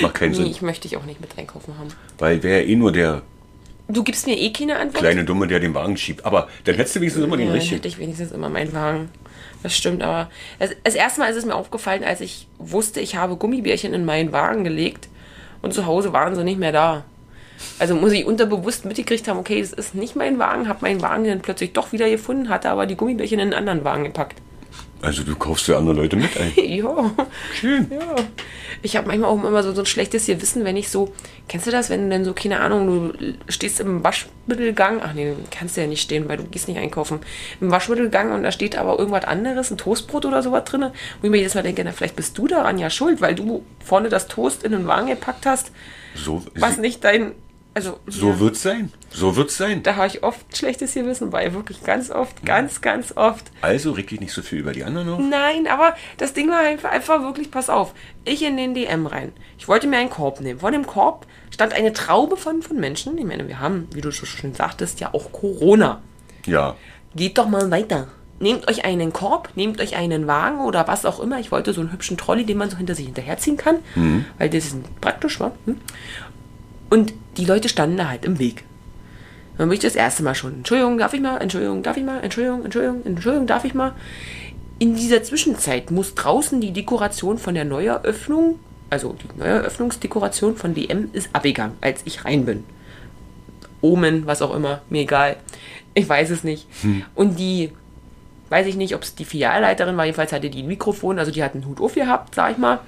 Macht 0.00 0.14
keinen 0.14 0.30
Nee, 0.30 0.36
Sinn. 0.38 0.46
ich 0.46 0.62
möchte 0.62 0.88
dich 0.88 0.96
auch 0.96 1.04
nicht 1.04 1.20
mit 1.20 1.36
einkaufen 1.38 1.76
haben. 1.78 1.88
Weil 2.18 2.42
wäre 2.42 2.62
eh 2.64 2.76
nur 2.76 2.92
der 2.92 3.22
Du 3.88 4.02
gibst 4.04 4.26
mir 4.26 4.38
eh 4.38 4.52
keine 4.52 4.76
Antwort. 4.78 5.00
kleine 5.02 5.24
Dumme, 5.24 5.46
der 5.48 5.60
den 5.60 5.74
Wagen 5.74 5.96
schiebt. 5.96 6.24
Aber 6.24 6.48
dann 6.64 6.76
hättest 6.76 6.96
du 6.96 7.00
wenigstens 7.00 7.24
immer 7.24 7.36
den 7.36 7.46
ja, 7.46 7.52
dann 7.52 7.58
richtigen. 7.58 7.76
hätte 7.76 7.88
ich 7.88 7.98
wenigstens 7.98 8.30
immer 8.32 8.48
meinen 8.48 8.72
Wagen. 8.72 9.10
Das 9.62 9.76
stimmt, 9.76 10.02
aber 10.02 10.30
das, 10.58 10.70
das 10.82 10.94
erste 10.94 11.20
Mal 11.20 11.30
ist 11.30 11.36
es 11.36 11.44
mir 11.44 11.54
aufgefallen, 11.54 12.02
als 12.02 12.20
ich 12.20 12.46
wusste, 12.58 13.00
ich 13.00 13.16
habe 13.16 13.36
Gummibärchen 13.36 13.92
in 13.92 14.04
meinen 14.04 14.32
Wagen 14.32 14.64
gelegt 14.64 15.08
und 15.62 15.74
zu 15.74 15.84
Hause 15.86 16.12
waren 16.12 16.34
sie 16.34 16.42
nicht 16.44 16.58
mehr 16.58 16.72
da. 16.72 17.04
Also 17.78 17.94
muss 17.94 18.12
ich 18.12 18.24
unterbewusst 18.24 18.84
mitgekriegt 18.84 19.28
haben, 19.28 19.38
okay, 19.38 19.60
das 19.60 19.72
ist 19.72 19.94
nicht 19.94 20.16
mein 20.16 20.38
Wagen, 20.38 20.68
habe 20.68 20.80
meinen 20.82 21.02
Wagen 21.02 21.24
dann 21.24 21.40
plötzlich 21.40 21.72
doch 21.72 21.92
wieder 21.92 22.08
gefunden, 22.08 22.48
hatte 22.48 22.70
aber 22.70 22.86
die 22.86 22.96
Gummibärchen 22.96 23.38
in 23.38 23.52
einen 23.52 23.54
anderen 23.54 23.84
Wagen 23.84 24.04
gepackt. 24.04 24.40
Also 25.02 25.24
du 25.24 25.34
kaufst 25.34 25.64
für 25.64 25.76
andere 25.76 25.96
Leute 25.96 26.14
mit 26.14 26.30
ein. 26.38 26.52
ja. 26.64 27.10
Schön. 27.54 27.90
Ja. 27.90 28.14
Ich 28.82 28.96
habe 28.96 29.08
manchmal 29.08 29.30
auch 29.30 29.44
immer 29.44 29.62
so, 29.64 29.72
so 29.72 29.82
ein 29.82 29.86
schlechtes 29.86 30.26
Gewissen, 30.26 30.64
wenn 30.64 30.76
ich 30.76 30.90
so, 30.90 31.12
kennst 31.48 31.66
du 31.66 31.72
das, 31.72 31.90
wenn 31.90 32.04
du 32.04 32.08
denn 32.10 32.24
so, 32.24 32.32
keine 32.32 32.60
Ahnung, 32.60 33.12
du 33.18 33.34
stehst 33.48 33.80
im 33.80 34.04
Waschmittelgang, 34.04 35.00
ach 35.02 35.12
nee, 35.12 35.34
kannst 35.50 35.76
du 35.76 35.80
ja 35.80 35.88
nicht 35.88 36.02
stehen, 36.02 36.28
weil 36.28 36.36
du 36.36 36.44
gehst 36.44 36.68
nicht 36.68 36.78
einkaufen, 36.78 37.18
im 37.60 37.72
Waschmittelgang 37.72 38.32
und 38.32 38.44
da 38.44 38.52
steht 38.52 38.78
aber 38.78 38.96
irgendwas 38.96 39.24
anderes, 39.24 39.72
ein 39.72 39.78
Toastbrot 39.78 40.24
oder 40.24 40.40
sowas 40.40 40.64
drin, 40.64 40.82
wo 41.20 41.26
ich 41.26 41.30
mir 41.30 41.38
jedes 41.38 41.54
Mal 41.54 41.62
denke, 41.62 41.82
na, 41.84 41.90
vielleicht 41.90 42.16
bist 42.16 42.38
du 42.38 42.46
daran 42.46 42.78
ja 42.78 42.88
schuld, 42.88 43.20
weil 43.20 43.34
du 43.34 43.64
vorne 43.84 44.08
das 44.08 44.28
Toast 44.28 44.62
in 44.62 44.70
den 44.70 44.86
Wagen 44.86 45.08
gepackt 45.08 45.46
hast, 45.46 45.72
So, 46.14 46.44
was 46.54 46.76
nicht 46.76 47.02
dein, 47.02 47.32
also 47.74 47.98
so 48.06 48.30
ja, 48.30 48.38
wird's 48.38 48.62
sein. 48.62 48.92
So 49.10 49.34
wird's 49.34 49.56
sein. 49.56 49.82
da 49.82 49.96
habe 49.96 50.06
ich 50.06 50.22
oft 50.22 50.56
schlechtes 50.56 50.92
Gewissen 50.92 51.30
bei, 51.30 51.54
wirklich 51.54 51.82
ganz 51.82 52.10
oft, 52.10 52.44
ganz, 52.44 52.82
ganz 52.82 53.16
oft. 53.16 53.50
Also 53.62 53.92
reg 53.92 54.08
dich 54.08 54.20
nicht 54.20 54.32
so 54.32 54.42
viel 54.42 54.58
über 54.58 54.72
die 54.72 54.84
anderen 54.84 55.08
auf. 55.08 55.20
Nein, 55.20 55.66
aber 55.66 55.94
das 56.18 56.34
Ding 56.34 56.50
war 56.50 56.60
einfach, 56.60 56.90
einfach 56.90 57.22
wirklich, 57.22 57.50
pass 57.50 57.70
auf, 57.70 57.94
ich 58.24 58.42
in 58.42 58.56
den 58.58 58.74
DM 58.74 59.06
rein. 59.06 59.32
Ich 59.58 59.68
wollte 59.68 59.86
mir 59.86 59.98
einen 59.98 60.10
Korb 60.10 60.40
nehmen. 60.40 60.60
Vor 60.60 60.70
dem 60.70 60.86
Korb 60.86 61.26
stand 61.50 61.72
eine 61.72 61.94
Traube 61.94 62.36
von, 62.36 62.60
von 62.62 62.78
Menschen. 62.78 63.16
Ich 63.16 63.24
meine, 63.24 63.48
wir 63.48 63.58
haben, 63.58 63.88
wie 63.94 64.02
du 64.02 64.10
so 64.10 64.26
schön 64.26 64.54
sagtest, 64.54 65.00
ja 65.00 65.14
auch 65.14 65.32
Corona. 65.32 66.02
Ja. 66.44 66.76
Geht 67.16 67.38
doch 67.38 67.48
mal 67.48 67.70
weiter. 67.70 68.08
Nehmt 68.38 68.68
euch 68.68 68.84
einen 68.84 69.12
Korb, 69.12 69.50
nehmt 69.54 69.80
euch 69.80 69.94
einen 69.94 70.26
Wagen 70.26 70.60
oder 70.60 70.88
was 70.88 71.06
auch 71.06 71.20
immer. 71.20 71.38
Ich 71.38 71.52
wollte 71.52 71.72
so 71.72 71.80
einen 71.80 71.92
hübschen 71.92 72.16
Trolley, 72.16 72.44
den 72.44 72.58
man 72.58 72.68
so 72.68 72.76
hinter 72.76 72.96
sich 72.96 73.06
hinterherziehen 73.06 73.56
kann, 73.56 73.76
weil 74.36 74.50
das 74.50 74.64
ist 74.66 75.00
praktisch 75.00 75.38
war. 75.38 75.52
Hm? 75.64 75.80
Und 76.92 77.14
die 77.38 77.46
Leute 77.46 77.70
standen 77.70 77.96
da 77.96 78.10
halt 78.10 78.26
im 78.26 78.38
Weg. 78.38 78.64
Dann 79.56 79.70
bin 79.70 79.76
ich 79.76 79.82
das 79.82 79.96
erste 79.96 80.22
Mal 80.22 80.34
schon. 80.34 80.56
Entschuldigung, 80.56 80.98
darf 80.98 81.14
ich 81.14 81.22
mal? 81.22 81.38
Entschuldigung, 81.38 81.82
darf 81.82 81.96
ich 81.96 82.04
mal? 82.04 82.20
Entschuldigung, 82.22 82.66
Entschuldigung, 82.66 83.00
Entschuldigung, 83.06 83.46
darf 83.46 83.64
ich 83.64 83.72
mal? 83.72 83.94
In 84.78 84.94
dieser 84.94 85.22
Zwischenzeit 85.22 85.90
muss 85.90 86.14
draußen 86.14 86.60
die 86.60 86.74
Dekoration 86.74 87.38
von 87.38 87.54
der 87.54 87.64
Neueröffnung, 87.64 88.58
also 88.90 89.14
die 89.14 89.38
Neueröffnungsdekoration 89.38 90.54
von 90.54 90.74
DM 90.74 91.08
ist 91.14 91.30
abgegangen, 91.32 91.78
als 91.80 92.02
ich 92.04 92.26
rein 92.26 92.44
bin. 92.44 92.62
Omen, 93.80 94.26
was 94.26 94.42
auch 94.42 94.54
immer, 94.54 94.82
mir 94.90 95.00
egal. 95.00 95.36
Ich 95.94 96.06
weiß 96.06 96.28
es 96.28 96.44
nicht. 96.44 96.66
Und 97.14 97.38
die, 97.38 97.72
weiß 98.50 98.66
ich 98.66 98.76
nicht, 98.76 98.94
ob 98.94 99.02
es 99.02 99.14
die 99.14 99.24
Filialleiterin 99.24 99.96
war, 99.96 100.04
jedenfalls 100.04 100.32
hatte 100.32 100.50
die 100.50 100.62
ein 100.62 100.68
Mikrofon, 100.68 101.18
also 101.18 101.32
die 101.32 101.42
hat 101.42 101.54
einen 101.54 101.64
Hut 101.64 101.80
auf 101.80 101.94
gehabt, 101.94 102.34
sag 102.34 102.52
ich 102.52 102.58
mal. 102.58 102.80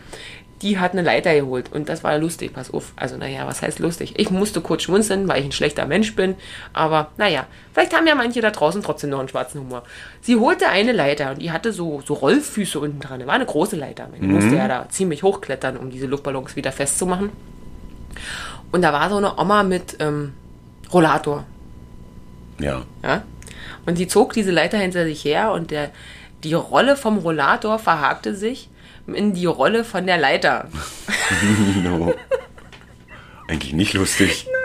Die 0.65 0.79
hat 0.79 0.93
eine 0.93 1.03
Leiter 1.03 1.35
geholt 1.35 1.71
und 1.73 1.91
das 1.91 2.03
war 2.03 2.19
lustig, 2.19 2.55
pass 2.55 2.73
auf. 2.73 2.95
Also 2.97 3.19
naja, 3.19 3.47
was 3.47 3.61
heißt 3.61 3.79
lustig? 3.81 4.15
Ich 4.17 4.31
musste 4.31 4.63
kurz 4.63 4.83
schmunzeln, 4.83 5.29
weil 5.29 5.41
ich 5.41 5.45
ein 5.45 5.53
schlechter 5.53 5.85
Mensch 5.85 6.17
bin, 6.17 6.37
aber 6.73 7.11
naja, 7.19 7.47
vielleicht 7.75 7.95
haben 7.95 8.07
ja 8.07 8.15
manche 8.15 8.41
da 8.41 8.51
draußen 8.51 8.83
trotzdem 8.83 9.11
noch 9.11 9.19
einen 9.19 9.29
schwarzen 9.29 9.61
Humor. 9.61 9.83
Sie 10.23 10.37
holte 10.37 10.69
eine 10.69 10.93
Leiter 10.93 11.33
und 11.33 11.43
die 11.43 11.53
hatte 11.53 11.73
so, 11.73 12.03
so 12.07 12.15
Rollfüße 12.15 12.81
unten 12.81 12.99
dran. 12.99 13.27
War 13.27 13.35
eine 13.35 13.45
große 13.45 13.77
Leiter. 13.77 14.09
Man 14.11 14.33
musste 14.33 14.57
ja 14.57 14.67
da 14.67 14.89
ziemlich 14.89 15.23
hochklettern, 15.23 15.77
um 15.77 15.91
diese 15.91 16.07
Luftballons 16.07 16.57
wieder 16.57 16.73
festzumachen. 16.73 17.31
Und 18.73 18.83
da 18.83 18.93
war 18.93 19.11
so 19.11 19.19
eine 19.19 19.39
Oma 19.39 19.63
mit 19.65 19.99
ähm, 20.01 20.33
Rollator. 20.93 21.45
Ja. 22.59 22.83
Ja? 23.03 23.23
Und 23.85 23.97
sie 23.97 24.09
zog 24.09 24.33
diese 24.33 24.51
Leiter 24.51 24.79
hinter 24.79 25.05
sich 25.05 25.25
her 25.25 25.53
und 25.53 25.71
der, 25.71 25.91
die 26.43 26.55
Rolle 26.55 26.97
vom 26.97 27.19
Rollator 27.19 27.79
verhakte 27.79 28.35
sich 28.35 28.71
in 29.07 29.35
die 29.35 29.47
Rolle 29.47 29.85
von 29.85 30.07
der 30.07 30.19
Leiter. 30.19 30.69
no. 31.83 32.15
Eigentlich 33.49 33.73
nicht 33.73 33.95
lustig. 33.95 34.47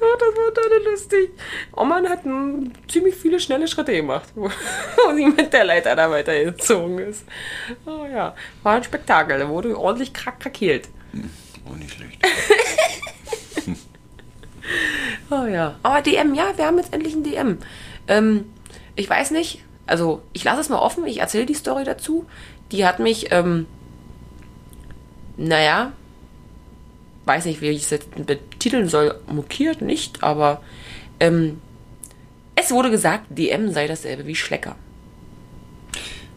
Ja, 0.00 0.06
das 0.18 0.34
war 0.34 0.54
total 0.54 0.90
lustig. 0.90 1.30
Oman 1.76 2.08
hat 2.08 2.24
m, 2.24 2.72
ziemlich 2.88 3.14
viele 3.14 3.38
schnelle 3.38 3.68
Schritte 3.68 3.92
gemacht, 3.92 4.30
wo 4.34 4.46
wo 4.48 5.14
sie 5.14 5.26
mit 5.26 5.52
der 5.52 5.64
Leiter 5.64 5.94
da 5.94 6.10
weitergezogen 6.10 6.98
ist. 6.98 7.24
Oh 7.84 8.06
ja, 8.10 8.34
war 8.62 8.76
ein 8.76 8.84
Spektakel. 8.84 9.38
Da 9.38 9.46
wurde 9.50 9.78
ordentlich 9.78 10.14
krack 10.14 10.40
krakeelt. 10.40 10.88
Oh, 11.70 11.74
nicht 11.74 11.92
schlecht. 11.92 12.26
Oh 15.30 15.44
ja. 15.44 15.76
Aber 15.82 16.02
DM, 16.02 16.34
ja, 16.34 16.56
wir 16.56 16.66
haben 16.66 16.78
jetzt 16.78 16.92
endlich 16.92 17.14
ein 17.14 17.22
DM. 17.22 17.58
Ähm, 18.08 18.46
ich 18.96 19.08
weiß 19.08 19.30
nicht, 19.30 19.62
also 19.90 20.22
ich 20.32 20.44
lasse 20.44 20.60
es 20.60 20.68
mal 20.68 20.78
offen, 20.78 21.04
ich 21.06 21.18
erzähle 21.18 21.46
die 21.46 21.54
Story 21.54 21.84
dazu. 21.84 22.26
Die 22.70 22.86
hat 22.86 23.00
mich, 23.00 23.32
ähm, 23.32 23.66
naja, 25.36 25.92
weiß 27.24 27.44
nicht, 27.46 27.60
wie 27.60 27.70
ich 27.70 27.82
es 27.82 27.90
jetzt 27.90 28.26
betiteln 28.26 28.88
soll, 28.88 29.20
mokiert 29.26 29.82
nicht, 29.82 30.22
aber 30.22 30.62
ähm, 31.18 31.60
es 32.54 32.70
wurde 32.70 32.90
gesagt, 32.90 33.26
DM 33.30 33.72
sei 33.72 33.88
dasselbe 33.88 34.26
wie 34.26 34.36
Schlecker. 34.36 34.76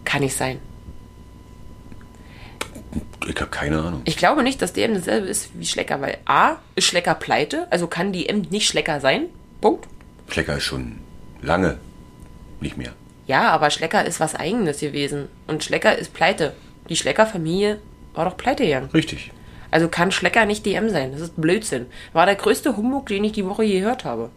Kann 0.04 0.22
nicht 0.22 0.36
sein. 0.36 0.60
Ich 3.28 3.39
habe 3.39 3.52
keine 3.52 3.82
Ahnung. 3.82 4.02
Ich 4.06 4.18
glaube 4.18 4.44
nicht, 4.44 4.62
dass 4.62 4.74
DM 4.74 4.96
dasselbe 4.96 5.28
ist 5.28 5.52
wie 5.54 5.66
Schlecker, 5.66 6.02
weil 6.02 6.18
A 6.26 6.58
ist 6.76 6.86
Schlecker 6.86 7.13
pleite, 7.13 7.68
also 7.72 7.88
kann 7.88 8.13
DM 8.13 8.42
nicht 8.50 8.68
Schlecker 8.68 9.00
sein. 9.00 9.28
Punkt. 9.62 9.88
Schlecker 10.28 10.58
ist 10.58 10.63
schon 10.63 10.98
lange 11.42 11.78
nicht 12.60 12.78
mehr. 12.78 12.94
Ja, 13.25 13.51
aber 13.51 13.69
Schlecker 13.69 14.05
ist 14.05 14.19
was 14.19 14.36
Eigenes 14.36 14.79
gewesen. 14.79 15.29
Und 15.47 15.63
Schlecker 15.63 15.97
ist 15.97 16.13
pleite. 16.13 16.53
Die 16.89 16.95
Schlecker-Familie 16.95 17.79
war 18.13 18.25
doch 18.25 18.38
pleite 18.38 18.63
gegangen. 18.65 18.89
Richtig. 18.93 19.31
Also 19.71 19.88
kann 19.88 20.12
Schlecker 20.12 20.45
nicht 20.45 20.65
DM 20.65 20.89
sein. 20.89 21.13
Das 21.13 21.21
ist 21.21 21.39
Blödsinn. 21.39 21.88
War 22.12 22.25
der 22.25 22.36
größte 22.36 22.77
Humbug, 22.77 23.07
den 23.07 23.23
ich 23.23 23.31
die 23.31 23.45
Woche 23.45 23.63
je 23.63 23.79
gehört 23.79 24.05
habe. 24.05 24.29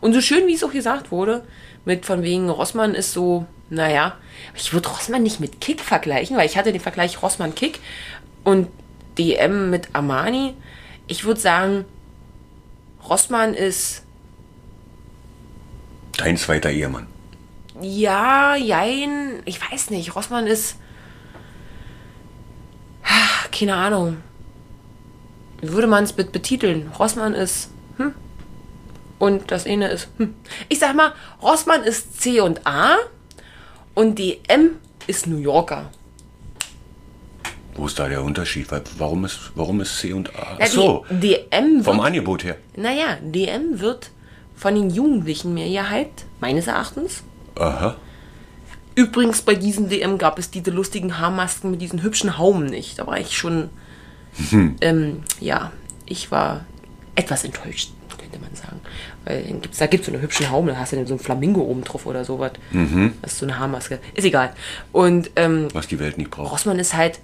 Und 0.00 0.12
so 0.12 0.20
schön, 0.20 0.46
wie 0.46 0.54
es 0.54 0.62
auch 0.62 0.72
gesagt 0.72 1.10
wurde, 1.10 1.44
mit 1.84 2.04
von 2.06 2.22
wegen 2.22 2.48
Rossmann 2.50 2.94
ist 2.94 3.12
so, 3.12 3.46
naja, 3.70 4.16
ich 4.54 4.72
würde 4.72 4.88
Rossmann 4.88 5.22
nicht 5.22 5.40
mit 5.40 5.60
Kick 5.60 5.80
vergleichen, 5.80 6.36
weil 6.36 6.46
ich 6.46 6.56
hatte 6.56 6.72
den 6.72 6.80
Vergleich 6.80 7.22
Rossmann-Kick 7.22 7.80
und 8.44 8.68
DM 9.16 9.70
mit 9.70 9.88
Armani. 9.94 10.54
Ich 11.06 11.24
würde 11.24 11.40
sagen, 11.40 11.84
Rossmann 13.08 13.54
ist 13.54 14.02
Dein 16.16 16.36
zweiter 16.36 16.70
Ehemann. 16.70 17.06
Ja, 17.80 18.56
jein, 18.56 19.40
ich 19.44 19.60
weiß 19.60 19.90
nicht. 19.90 20.14
Rossmann 20.16 20.46
ist. 20.46 20.76
Ah, 23.04 23.46
Keine 23.52 23.74
Ahnung. 23.74 24.18
Wie 25.60 25.72
würde 25.72 25.86
man 25.86 26.04
es 26.04 26.12
bet- 26.12 26.32
betiteln? 26.32 26.90
Rossmann 26.98 27.34
ist. 27.34 27.70
Hm. 27.96 28.14
Und 29.18 29.50
das 29.50 29.66
eine 29.66 29.88
ist. 29.88 30.08
Hm. 30.18 30.34
Ich 30.68 30.78
sag 30.78 30.94
mal, 30.94 31.12
Rossmann 31.42 31.82
ist 31.82 32.20
C 32.20 32.40
und 32.40 32.66
A 32.66 32.96
und 33.94 34.18
die 34.18 34.40
M 34.48 34.70
ist 35.06 35.26
New 35.26 35.38
Yorker. 35.38 35.90
Wo 37.74 37.86
ist 37.86 37.98
da 37.98 38.08
der 38.08 38.22
Unterschied? 38.22 38.66
Warum 38.98 39.24
ist, 39.24 39.52
warum 39.54 39.80
ist 39.80 39.98
C 39.98 40.12
und 40.12 40.34
A? 40.36 40.58
Ach 40.60 40.66
so, 40.66 41.04
die 41.10 41.36
DM 41.52 41.82
vom 41.84 41.96
wird, 41.98 42.06
Angebot 42.06 42.44
her. 42.44 42.56
naja, 42.76 43.18
DM 43.22 43.78
wird 43.80 44.10
von 44.56 44.74
den 44.74 44.90
Jugendlichen 44.90 45.54
mehr 45.54 45.68
gehypt, 45.68 46.24
meines 46.40 46.66
Erachtens. 46.66 47.22
Aha. 47.58 47.96
Übrigens, 48.94 49.42
bei 49.42 49.54
diesen 49.54 49.88
DM 49.88 50.18
gab 50.18 50.38
es 50.38 50.50
diese 50.50 50.70
lustigen 50.70 51.18
Haarmasken 51.18 51.70
mit 51.70 51.80
diesen 51.80 52.02
hübschen 52.02 52.36
Haumen 52.36 52.66
nicht. 52.66 52.98
Da 52.98 53.06
war 53.06 53.18
ich 53.18 53.36
schon, 53.36 53.70
ähm, 54.80 55.22
ja, 55.40 55.70
ich 56.06 56.30
war 56.30 56.64
etwas 57.14 57.44
enttäuscht, 57.44 57.92
könnte 58.18 58.38
man 58.40 58.54
sagen. 58.54 58.80
Weil 59.24 59.42
gibt's, 59.42 59.78
da 59.78 59.86
gibt 59.86 60.02
es 60.02 60.06
so 60.06 60.12
eine 60.12 60.20
hübsche 60.22 60.50
Haume, 60.50 60.72
da 60.72 60.78
hast 60.78 60.92
du 60.92 60.96
dann 60.96 61.06
so 61.06 61.14
ein 61.14 61.20
Flamingo 61.20 61.60
oben 61.60 61.84
drauf 61.84 62.06
oder 62.06 62.24
sowas. 62.24 62.52
Das 63.22 63.32
ist 63.32 63.38
so 63.38 63.46
eine 63.46 63.58
Haarmaske. 63.58 64.00
Ist 64.14 64.24
egal. 64.24 64.52
Und 64.90 65.30
ähm, 65.36 65.68
Was 65.72 65.86
die 65.86 65.98
Welt 66.00 66.18
nicht 66.18 66.30
braucht. 66.30 66.50
Rossmann 66.52 66.78
ist 66.80 66.94
halt, 66.94 67.20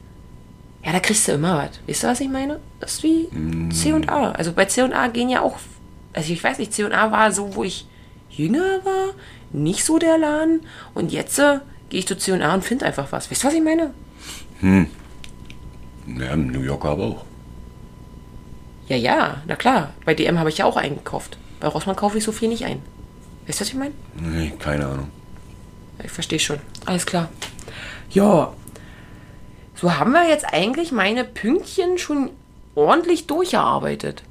ja, 0.84 0.92
da 0.92 1.00
kriegst 1.00 1.26
du 1.26 1.32
immer 1.32 1.56
was. 1.56 1.80
Weißt 1.88 2.02
du, 2.04 2.06
was 2.08 2.20
ich 2.20 2.28
meine? 2.28 2.60
Das 2.78 2.94
ist 2.94 3.02
wie 3.02 3.28
C 3.72 3.92
und 3.92 4.08
A. 4.08 4.30
Also 4.32 4.52
bei 4.52 4.66
C 4.66 4.82
und 4.82 4.92
A 4.92 5.08
gehen 5.08 5.28
ja 5.28 5.40
auch, 5.40 5.58
also 6.12 6.32
ich 6.32 6.44
weiß 6.44 6.58
nicht, 6.58 6.72
C 6.72 6.84
und 6.84 6.92
A 6.92 7.10
war 7.10 7.32
so, 7.32 7.56
wo 7.56 7.64
ich 7.64 7.86
jünger 8.36 8.84
war, 8.84 9.14
nicht 9.52 9.84
so 9.84 9.98
der 9.98 10.18
Laden. 10.18 10.60
Und 10.94 11.12
jetzt 11.12 11.38
äh, 11.38 11.58
gehe 11.88 12.00
ich 12.00 12.06
zu 12.06 12.16
C 12.16 12.32
und 12.32 12.64
finde 12.64 12.86
einfach 12.86 13.12
was. 13.12 13.30
Weißt 13.30 13.42
du, 13.42 13.48
was 13.48 13.54
ich 13.54 13.62
meine? 13.62 13.92
Ja, 16.06 16.32
im 16.32 16.48
New 16.48 16.60
Yorker 16.60 16.90
aber 16.90 17.04
auch. 17.04 17.24
Ja, 18.88 18.96
ja, 18.96 19.42
na 19.46 19.56
klar. 19.56 19.94
Bei 20.04 20.14
DM 20.14 20.38
habe 20.38 20.50
ich 20.50 20.58
ja 20.58 20.66
auch 20.66 20.76
eingekauft. 20.76 21.38
Bei 21.60 21.68
Rossmann 21.68 21.96
kaufe 21.96 22.18
ich 22.18 22.24
so 22.24 22.32
viel 22.32 22.48
nicht 22.48 22.64
ein. 22.64 22.82
Weißt 23.46 23.60
du, 23.60 23.62
was 23.62 23.68
ich 23.68 23.74
meine? 23.74 23.94
Nee, 24.16 24.52
keine 24.58 24.86
Ahnung. 24.86 25.10
Ich 26.02 26.10
verstehe 26.10 26.38
schon. 26.38 26.58
Alles 26.86 27.06
klar. 27.06 27.28
Ja. 28.10 28.52
So 29.74 29.96
haben 29.98 30.12
wir 30.12 30.28
jetzt 30.28 30.46
eigentlich 30.52 30.92
meine 30.92 31.24
Pünktchen 31.24 31.98
schon 31.98 32.30
ordentlich 32.74 33.26
durchgearbeitet. 33.26 34.22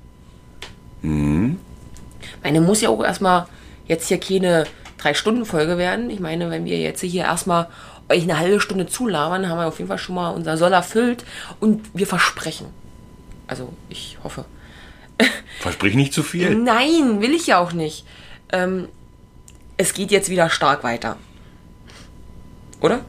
Meine 1.02 2.62
muss 2.62 2.82
ja 2.82 2.90
auch 2.90 3.04
erstmal 3.04 3.48
jetzt 3.88 4.08
hier 4.08 4.20
keine 4.20 4.66
Drei-Stunden-Folge 4.98 5.78
werden. 5.78 6.10
Ich 6.10 6.20
meine, 6.20 6.50
wenn 6.50 6.66
wir 6.66 6.78
jetzt 6.80 7.02
hier 7.02 7.24
erstmal 7.24 7.68
euch 8.10 8.24
eine 8.24 8.38
halbe 8.38 8.60
Stunde 8.60 8.86
zulabern, 8.88 9.50
haben 9.50 9.58
wir 9.58 9.68
auf 9.68 9.78
jeden 9.80 9.88
Fall 9.88 9.98
schon 9.98 10.16
mal 10.16 10.30
unser 10.32 10.58
Soll 10.58 10.74
erfüllt 10.74 11.24
und 11.60 11.82
wir 11.94 12.08
versprechen. 12.08 12.68
Also, 13.48 13.74
ich 13.90 14.18
hoffe. 14.24 14.46
Versprich 15.60 15.96
nicht 15.96 16.14
zu 16.14 16.24
viel. 16.24 16.56
Nein, 16.56 17.22
will 17.22 17.34
ich 17.34 17.48
ja 17.48 17.60
auch 17.60 17.74
nicht. 17.74 18.06
Ähm, 18.52 18.88
es 19.78 19.94
geht 19.94 20.12
jetzt 20.12 20.30
wieder 20.30 20.50
stark 20.50 20.84
weiter. 20.84 21.18
Oder? 22.82 23.02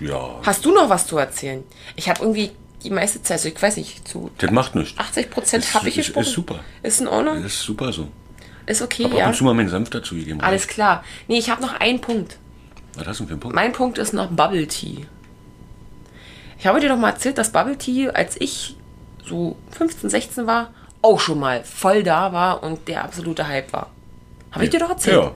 Ja, 0.00 0.40
Hast 0.44 0.64
du 0.64 0.72
noch 0.72 0.88
was 0.88 1.06
zu 1.06 1.18
erzählen? 1.18 1.64
Ich 1.96 2.08
habe 2.08 2.20
irgendwie 2.22 2.52
die 2.84 2.90
meiste 2.90 3.20
Zeit, 3.22 3.38
also 3.38 3.48
ich 3.48 3.60
weiß 3.60 3.76
nicht, 3.76 4.06
zu 4.06 4.30
das 4.38 4.50
macht 4.52 4.74
nichts. 4.76 4.96
80 4.98 5.30
Prozent 5.30 5.64
Ist- 5.64 5.74
habe 5.74 5.88
ich 5.88 5.96
gesprochen. 5.96 6.22
ist 6.24 6.32
super. 6.32 6.60
Ist 6.82 7.00
in 7.00 7.08
Ordnung? 7.08 7.42
Ist 7.44 7.60
super 7.60 7.92
so. 7.92 8.08
Ist 8.68 8.82
okay, 8.82 9.04
Hab 9.04 9.12
ab 9.12 9.18
ja. 9.18 9.26
und 9.28 9.34
zu 9.34 9.44
mal 9.44 9.54
meinen 9.54 9.70
Senf 9.70 9.88
dazu 9.88 10.14
gegeben. 10.14 10.42
Alles 10.42 10.68
klar. 10.68 11.02
Nee, 11.26 11.38
ich 11.38 11.48
habe 11.48 11.62
noch 11.62 11.80
einen 11.80 12.00
Punkt. 12.00 12.36
Was 12.96 13.06
hast 13.06 13.20
du 13.20 13.24
denn 13.24 13.28
für 13.28 13.32
einen 13.32 13.40
Punkt? 13.40 13.54
Mein 13.54 13.72
Punkt 13.72 13.96
ist 13.96 14.12
noch 14.12 14.28
Bubble 14.28 14.66
Tea. 14.66 15.06
Ich 16.58 16.66
habe 16.66 16.78
dir 16.78 16.90
doch 16.90 16.98
mal 16.98 17.10
erzählt, 17.10 17.38
dass 17.38 17.50
Bubble 17.50 17.78
Tea, 17.78 18.10
als 18.10 18.38
ich 18.38 18.76
so 19.24 19.56
15, 19.70 20.10
16 20.10 20.46
war, 20.46 20.74
auch 21.00 21.18
schon 21.18 21.38
mal 21.38 21.64
voll 21.64 22.02
da 22.02 22.32
war 22.34 22.62
und 22.62 22.88
der 22.88 23.04
absolute 23.04 23.46
Hype 23.48 23.72
war. 23.72 23.90
Habe 24.50 24.64
ich 24.64 24.70
dir 24.70 24.80
doch 24.80 24.90
erzählt? 24.90 25.16
Ja. 25.16 25.32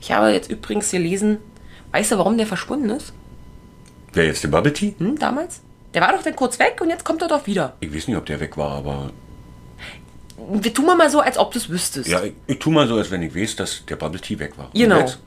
Ich 0.00 0.12
habe 0.12 0.30
jetzt 0.32 0.50
übrigens 0.50 0.90
gelesen, 0.90 1.38
weißt 1.92 2.12
du, 2.12 2.18
warum 2.18 2.36
der 2.36 2.46
verschwunden 2.46 2.90
ist? 2.90 3.14
Wer 4.12 4.26
jetzt 4.26 4.44
der 4.44 4.48
Bubble 4.48 4.74
Tea? 4.74 4.94
Hm, 4.98 5.18
damals? 5.18 5.62
Der 5.94 6.02
war 6.02 6.12
doch 6.12 6.22
dann 6.22 6.36
kurz 6.36 6.58
weg 6.58 6.78
und 6.82 6.90
jetzt 6.90 7.04
kommt 7.04 7.22
er 7.22 7.28
doch 7.28 7.46
wieder. 7.46 7.76
Ich 7.80 7.94
weiß 7.94 8.08
nicht, 8.08 8.16
ob 8.16 8.26
der 8.26 8.40
weg 8.40 8.58
war, 8.58 8.72
aber 8.72 9.10
Wir 10.50 10.74
tun 10.74 10.86
mal 10.86 11.10
so, 11.10 11.20
als 11.20 11.38
ob 11.38 11.52
du 11.52 11.58
es 11.58 11.68
wüsstest. 11.68 12.08
ja, 12.08 12.22
ich, 12.22 12.32
ich 12.46 12.58
tu 12.58 12.70
mal 12.70 12.86
so, 12.88 12.96
als 12.96 13.10
wenn 13.10 13.22
ich 13.22 13.34
weiß, 13.34 13.56
dass 13.56 13.84
der 13.86 13.96
Bubble 13.96 14.20
Tea 14.20 14.38
weg 14.38 14.56
war. 14.56 14.66
Und 14.66 14.74
Genau. 14.74 14.98
jetzt? 15.00 15.18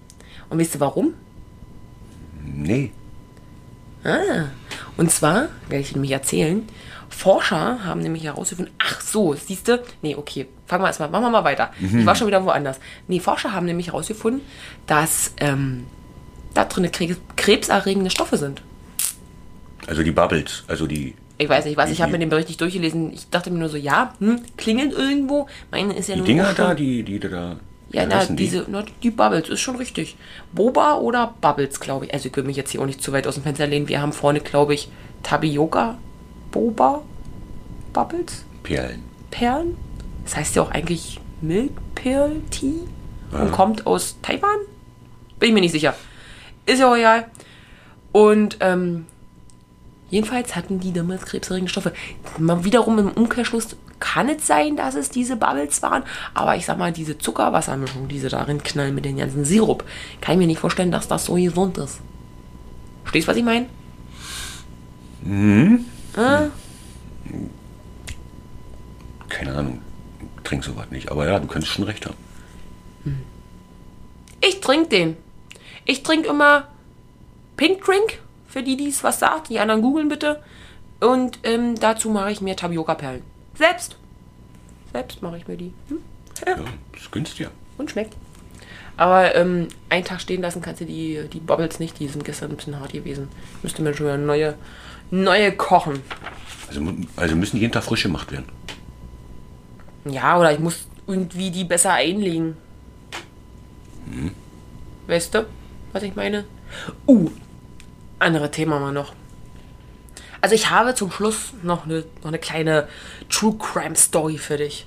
Und 0.49 0.60
weißt 0.60 0.75
du 0.75 0.80
warum? 0.80 1.13
Nee. 2.43 2.91
Ah. 4.04 4.45
Und 4.97 5.12
zwar, 5.12 5.49
werde 5.67 5.82
ich 5.82 5.93
nämlich 5.93 6.12
erzählen, 6.12 6.67
Forscher 7.10 7.84
haben 7.86 8.01
nämlich 8.01 8.23
herausgefunden, 8.25 8.73
ach 8.78 9.01
so, 9.01 9.34
siehst 9.36 9.67
du, 9.67 9.82
nee, 10.01 10.15
okay, 10.15 10.47
fangen 10.67 10.84
wir 10.84 10.88
erstmal, 10.88 11.10
machen 11.10 11.23
wir 11.23 11.30
mal 11.30 11.43
weiter. 11.43 11.71
Ich 11.80 12.06
war 12.06 12.15
schon 12.15 12.28
wieder 12.28 12.43
woanders. 12.43 12.80
Nee, 13.08 13.19
Forscher 13.19 13.54
haben 13.54 13.65
nämlich 13.65 13.88
herausgefunden, 13.88 14.41
dass 14.86 15.34
ähm, 15.38 15.86
da 16.54 16.65
drin 16.65 16.91
Krebs, 16.91 17.17
krebserregende 17.36 18.10
Stoffe 18.10 18.38
sind. 18.38 18.62
Also 19.88 20.04
die 20.04 20.12
Bubbles, 20.12 20.63
also 20.67 20.88
die. 20.88 21.15
Ich 21.38 21.50
weiß 21.50 21.65
nicht 21.65 21.76
was, 21.76 21.91
ich 21.91 22.02
habe 22.02 22.13
mir 22.13 22.19
den 22.19 22.30
Bericht 22.30 22.48
nicht 22.48 22.62
durchgelesen. 22.62 23.12
Ich 23.13 23.30
dachte 23.30 23.52
mir 23.52 23.60
nur 23.60 23.69
so, 23.69 23.78
ja, 23.78 24.13
hm, 24.19 24.41
klingelt 24.58 24.93
irgendwo. 24.93 25.48
Meine 25.69 25.93
ist 25.93 26.08
ja 26.08 26.15
Die 26.15 26.19
nur 26.19 26.28
Dinger 26.28 26.54
da, 26.54 26.74
die, 26.74 27.04
die 27.04 27.19
da. 27.19 27.58
Ja, 27.91 28.06
na, 28.06 28.17
heißen 28.17 28.36
die? 28.36 28.43
diese, 28.43 28.65
na, 28.67 28.84
die 29.04 29.12
Bubbles, 29.12 29.50
ist 29.50 29.60
schon 29.60 29.76
richtig. 29.76 30.15
Boba 30.54 30.95
oder 30.95 31.34
Bubbles, 31.41 31.80
glaube 31.80 32.06
ich. 32.06 32.13
Also 32.13 32.30
ich 32.30 32.36
will 32.36 32.43
mich 32.43 32.56
jetzt 32.56 32.71
hier 32.71 32.82
auch 32.82 32.86
nicht 32.86 33.02
zu 33.02 33.12
weit 33.12 33.28
aus 33.28 33.36
dem 33.36 33.43
Fenster 33.43 33.67
lehnen. 33.67 33.88
Wir 33.88 34.02
haben 34.02 34.13
vorne, 34.13 34.39
glaube 34.39 34.74
ich, 34.74 34.89
Tapioca, 35.24 35.98
Boba, 36.52 37.02
Bubbles, 37.93 38.45
Perlen. 38.63 39.04
Perlen. 39.32 39.78
Das 40.24 40.36
heißt 40.36 40.56
ja 40.56 40.62
auch 40.63 40.71
eigentlich 40.71 41.19
Milk 41.41 41.71
Pearl 41.95 42.41
Tea 42.50 42.82
und 43.32 43.52
kommt 43.52 43.86
aus 43.86 44.17
Taiwan? 44.21 44.58
Bin 45.39 45.50
ich 45.50 45.54
mir 45.54 45.62
nicht 45.62 45.71
sicher. 45.71 45.95
Ist 46.65 46.80
ja 46.80 46.89
auch 46.89 46.95
egal. 46.95 47.26
Und 48.12 48.58
ähm, 48.62 49.06
Jedenfalls 50.10 50.56
hatten 50.56 50.80
die 50.80 50.94
damals 50.94 51.26
krebserregende 51.26 51.72
Stoffe. 51.72 51.94
Mal 52.38 52.63
wiederum 52.63 53.00
im 53.00 53.10
Umkehrschluss 53.12 53.76
kann 54.00 54.30
es 54.30 54.46
sein, 54.46 54.76
dass 54.78 54.94
es 54.96 55.10
diese 55.10 55.36
Bubbles 55.36 55.82
waren, 55.82 56.04
aber 56.34 56.56
ich 56.56 56.65
sag 56.65 56.78
mal, 56.78 56.91
diese 56.91 57.18
Zuckerwassermischung, 57.18 58.08
die 58.08 58.20
sie 58.20 58.30
darin 58.30 58.62
knallen 58.62 58.94
mit 58.94 59.06
den 59.06 59.18
ganzen 59.18 59.46
Sirup, 59.46 59.84
kann 60.22 60.34
ich 60.34 60.39
mir 60.39 60.48
nicht 60.48 60.60
vorstellen, 60.60 60.91
dass 60.91 61.08
das 61.08 61.26
so 61.26 61.36
gesund 61.36 61.78
ist. 61.78 62.00
Verstehst 63.04 63.28
du, 63.28 63.32
was 63.32 63.38
ich 63.38 63.44
meine? 63.44 63.68
Mhm. 65.24 65.86
Ah, 66.15 66.48
Keine 69.30 69.56
Ahnung. 69.56 69.82
Trink 70.44 70.63
sowas 70.63 70.88
nicht. 70.91 71.12
Aber 71.12 71.28
ja, 71.28 71.39
du 71.39 71.48
könntest 71.48 71.74
schon 71.74 71.86
recht 71.86 72.06
haben. 72.06 72.15
ich 74.41 74.62
trinke 74.62 74.89
den. 74.89 75.18
Ich 75.86 76.04
trinke 76.04 76.30
immer 76.30 76.68
Pink 77.58 77.84
Drink, 77.84 78.20
für 78.56 78.63
die, 78.63 78.78
die 78.78 78.88
es 78.88 79.04
was 79.04 79.20
sagt. 79.20 79.50
Die 79.50 79.60
anderen 79.60 79.82
googeln 79.82 80.08
bitte. 80.08 80.41
Und 81.02 81.39
ähm, 81.44 81.76
dazu 81.78 82.10
mache 82.10 82.32
ich 82.32 82.39
mir 82.39 82.56
Tapioca-Perlen. 82.56 83.22
Selbst. 83.54 83.98
Selbst 84.94 85.22
mache 85.22 85.36
ich 85.36 85.46
mir 85.46 85.58
die. 85.58 85.74
Hm? 85.89 85.98
Ja, 86.48 86.56
das 86.94 87.02
ist 87.02 87.12
günstiger. 87.12 87.52
Und 87.78 87.91
schmeckt. 87.91 88.15
Aber 88.96 89.36
ähm, 89.36 89.68
einen 89.89 90.06
Tag 90.06 90.22
stehen 90.22 90.41
lassen 90.41 90.62
kannst 90.62 90.80
du 90.80 90.86
die, 90.86 91.28
die 91.34 91.41
Bobbles 91.41 91.80
nicht. 91.80 92.00
Die 92.00 92.08
sind 92.08 92.24
gestern 92.24 92.52
ein 92.52 92.56
bisschen 92.56 92.80
hart 92.80 92.94
gewesen. 92.94 93.28
Müsste 93.62 93.84
man 93.84 93.94
schon 93.94 94.06
wieder 94.06 94.18
neue, 94.18 94.56
neue 95.12 95.52
kochen. 95.52 96.02
Also, 96.70 96.82
also 97.18 97.36
müssen 97.36 97.58
jeden 97.58 97.74
Tag 97.74 97.84
frisch 97.84 98.04
gemacht 98.04 98.32
werden. 98.32 98.46
Ja, 100.06 100.39
oder 100.39 100.54
ich 100.54 100.60
muss 100.60 100.88
irgendwie 101.08 101.52
die 101.52 101.65
besser 101.65 101.91
einlegen. 101.91 102.56
Weißt 105.08 105.36
du, 105.36 105.46
was 105.91 106.04
ich 106.04 106.15
meine? 106.15 106.46
Uh, 107.06 107.30
andere 108.25 108.51
Thema 108.51 108.79
mal 108.79 108.91
noch. 108.91 109.13
Also 110.41 110.53
ich 110.55 110.69
habe 110.69 110.93
zum 110.93 111.11
Schluss 111.11 111.53
noch 111.63 111.85
eine, 111.85 112.03
noch 112.21 112.27
eine 112.27 112.39
kleine 112.39 112.88
True 113.29 113.55
Crime 113.57 113.95
Story 113.95 114.38
für 114.38 114.57
dich. 114.57 114.85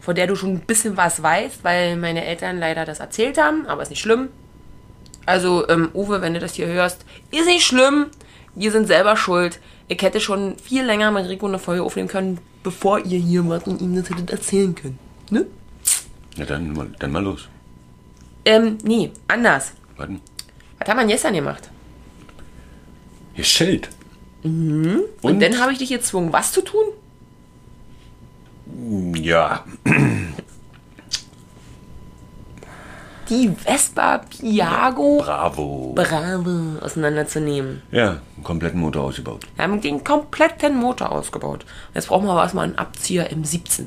Von 0.00 0.14
der 0.14 0.26
du 0.26 0.34
schon 0.36 0.50
ein 0.54 0.60
bisschen 0.60 0.96
was 0.96 1.22
weißt, 1.22 1.62
weil 1.64 1.96
meine 1.96 2.24
Eltern 2.24 2.58
leider 2.58 2.84
das 2.86 3.00
erzählt 3.00 3.36
haben, 3.38 3.66
aber 3.66 3.82
ist 3.82 3.90
nicht 3.90 4.00
schlimm. 4.00 4.28
Also, 5.26 5.68
ähm, 5.68 5.90
Uwe, 5.92 6.22
wenn 6.22 6.32
du 6.32 6.40
das 6.40 6.54
hier 6.54 6.66
hörst, 6.66 7.04
ist 7.30 7.44
nicht 7.46 7.64
schlimm. 7.66 8.06
Wir 8.54 8.72
sind 8.72 8.86
selber 8.86 9.16
schuld. 9.16 9.60
Ich 9.88 10.00
hätte 10.00 10.18
schon 10.20 10.56
viel 10.58 10.84
länger 10.84 11.10
mit 11.10 11.28
Rico 11.28 11.46
eine 11.46 11.58
Folge 11.58 11.82
aufnehmen 11.82 12.08
können, 12.08 12.38
bevor 12.62 12.98
ihr 13.00 13.18
hier 13.18 13.46
wart 13.48 13.66
und 13.66 13.82
ihm 13.82 13.94
das 13.94 14.08
hättet 14.08 14.30
erzählen 14.30 14.74
können. 14.74 14.98
Ne? 15.30 15.46
Ja, 16.36 16.46
dann, 16.46 16.72
mal- 16.72 16.92
dann 16.98 17.12
mal 17.12 17.22
los. 17.22 17.48
Ähm, 18.46 18.78
nee, 18.82 19.10
anders. 19.28 19.72
Warten. 19.98 20.20
Was 20.78 20.88
haben 20.88 20.96
wir 20.96 21.02
denn 21.02 21.08
gestern 21.10 21.34
gemacht? 21.34 21.68
Hier 23.40 23.44
Schild. 23.46 23.88
Und, 24.42 25.04
Und? 25.22 25.40
dann 25.40 25.58
habe 25.60 25.72
ich 25.72 25.78
dich 25.78 25.88
gezwungen, 25.88 26.30
was 26.32 26.52
zu 26.52 26.60
tun? 26.60 26.84
Ja. 29.16 29.64
Die 33.30 33.48
Vespa 33.48 34.18
Piago 34.18 35.18
Bravo. 35.18 35.92
Bravo 35.94 36.78
auseinanderzunehmen. 36.80 37.80
Ja, 37.92 38.20
einen 38.34 38.44
kompletten 38.44 38.78
Motor 38.80 39.04
ausgebaut. 39.04 39.46
Wir 39.54 39.64
haben 39.64 39.80
den 39.80 40.02
kompletten 40.04 40.76
Motor 40.76 41.12
ausgebaut. 41.12 41.64
Jetzt 41.94 42.08
brauchen 42.08 42.26
wir 42.26 42.32
aber 42.32 42.42
erstmal 42.42 42.64
einen 42.64 42.76
Abzieher 42.76 43.30
im 43.30 43.44
17. 43.44 43.86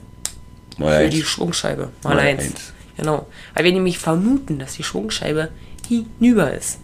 Mal 0.77 0.87
Für 0.97 1.03
eins. 1.05 1.13
die 1.13 1.21
Schwungscheibe. 1.23 1.89
Mal, 2.03 2.15
Mal 2.15 2.19
eins. 2.19 2.43
eins. 2.43 2.73
Genau. 2.97 3.27
Weil 3.53 3.65
wir 3.65 3.73
nämlich 3.73 3.99
vermuten, 3.99 4.57
dass 4.59 4.73
die 4.75 4.83
Schwungscheibe 4.83 5.49
hinüber 5.87 6.51
ist. 6.53 6.79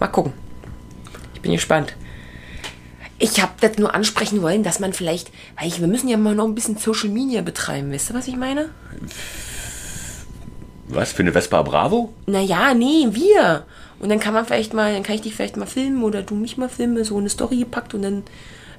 Mal 0.00 0.08
gucken. 0.08 0.32
Ich 1.42 1.44
bin 1.44 1.52
gespannt. 1.54 1.96
Ich 3.18 3.42
habe 3.42 3.50
das 3.60 3.76
nur 3.76 3.92
ansprechen 3.96 4.42
wollen, 4.42 4.62
dass 4.62 4.78
man 4.78 4.92
vielleicht, 4.92 5.32
weil 5.58 5.66
ich, 5.66 5.80
wir 5.80 5.88
müssen 5.88 6.06
ja 6.06 6.16
mal 6.16 6.36
noch 6.36 6.44
ein 6.44 6.54
bisschen 6.54 6.76
Social 6.76 7.08
Media 7.08 7.42
betreiben, 7.42 7.90
wisst 7.90 8.10
ihr, 8.10 8.14
was 8.14 8.28
ich 8.28 8.36
meine? 8.36 8.68
Was, 10.86 11.10
für 11.10 11.22
eine 11.22 11.32
Vespa 11.32 11.62
Bravo? 11.62 12.12
Naja, 12.26 12.74
nee, 12.74 13.08
wir. 13.10 13.66
Und 13.98 14.08
dann 14.08 14.20
kann 14.20 14.34
man 14.34 14.46
vielleicht 14.46 14.72
mal, 14.72 14.92
dann 14.94 15.02
kann 15.02 15.16
ich 15.16 15.22
dich 15.22 15.34
vielleicht 15.34 15.56
mal 15.56 15.66
filmen 15.66 16.04
oder 16.04 16.22
du 16.22 16.36
mich 16.36 16.58
mal 16.58 16.68
filmen, 16.68 17.02
so 17.02 17.18
eine 17.18 17.28
Story 17.28 17.56
gepackt 17.56 17.92
und 17.94 18.02
dann 18.02 18.22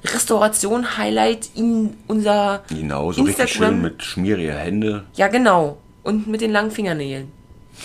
Restauration, 0.02 0.96
Highlight 0.96 1.50
in 1.54 1.98
unser 2.06 2.62
Genau, 2.70 3.12
so 3.12 3.24
richtig 3.24 3.40
Instagram. 3.44 3.72
schön 3.74 3.82
mit 3.82 4.02
schmieriger 4.02 4.54
Hände. 4.54 5.04
Ja, 5.16 5.28
genau. 5.28 5.76
Und 6.02 6.28
mit 6.28 6.40
den 6.40 6.50
langen 6.50 6.70
Fingernägeln. 6.70 7.30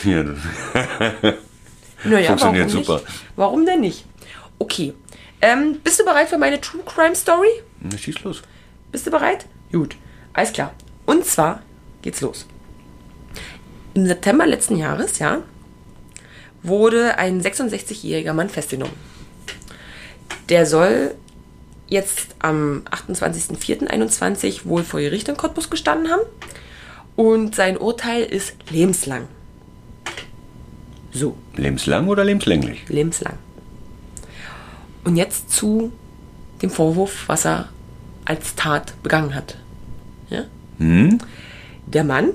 Ja, 0.06 0.24
Naja, 2.06 2.28
Funktioniert 2.30 2.70
warum 2.70 2.84
super. 2.84 2.94
Nicht? 3.00 3.06
Warum 3.36 3.66
denn 3.66 3.82
nicht? 3.82 4.06
Okay. 4.60 4.94
Ähm, 5.42 5.80
bist 5.84 6.00
du 6.00 6.06
bereit 6.06 6.30
für 6.30 6.38
meine 6.38 6.60
True 6.60 6.82
Crime 6.86 7.16
Story? 7.16 7.48
Na, 7.80 7.98
schieß 7.98 8.24
los. 8.24 8.42
Bist 8.92 9.08
du 9.08 9.12
bereit? 9.12 9.46
Gut. 9.72 9.96
Alles 10.34 10.52
klar. 10.54 10.74
Und 11.06 11.26
zwar 11.26 11.62
geht's 12.02 12.22
los. 12.22 12.46
Im 13.94 14.06
September 14.06 14.46
letzten 14.46 14.76
Jahres, 14.78 15.20
ja, 15.20 15.42
wurde 16.62 17.18
ein 17.18 17.42
66-jähriger 17.42 18.34
Mann 18.34 18.50
festgenommen. 18.50 18.94
Der 20.50 20.66
soll 20.66 21.16
jetzt 21.88 22.36
am 22.40 22.84
28.04.21 22.92 24.66
wohl 24.66 24.84
vor 24.84 25.00
Gericht 25.00 25.28
in 25.30 25.38
Cottbus 25.38 25.70
gestanden 25.70 26.12
haben. 26.12 26.22
Und 27.16 27.56
sein 27.56 27.78
Urteil 27.78 28.24
ist 28.24 28.54
lebenslang. 28.70 29.28
So, 31.12 31.36
Lebenslang 31.56 32.08
oder 32.08 32.24
lebenslänglich? 32.24 32.88
lebenslang. 32.88 33.38
Und 35.04 35.16
jetzt 35.16 35.52
zu 35.52 35.92
dem 36.62 36.70
Vorwurf, 36.70 37.28
was 37.28 37.46
er 37.46 37.70
als 38.26 38.56
Tat 38.56 39.02
begangen 39.02 39.34
hat. 39.34 39.58
Ja? 40.30 40.44
Hm? 40.78 41.20
Der 41.86 42.04
Mann 42.04 42.32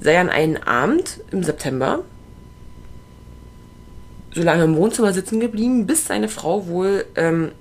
sei 0.00 0.18
an 0.18 0.28
einem 0.28 0.56
Abend 0.56 1.20
im 1.30 1.44
September 1.44 2.00
so 4.34 4.42
lange 4.42 4.64
im 4.64 4.76
Wohnzimmer 4.76 5.12
sitzen 5.12 5.40
geblieben, 5.40 5.86
bis 5.86 6.06
seine 6.06 6.28
Frau 6.28 6.66
wohl 6.66 7.04
ähm, 7.16 7.52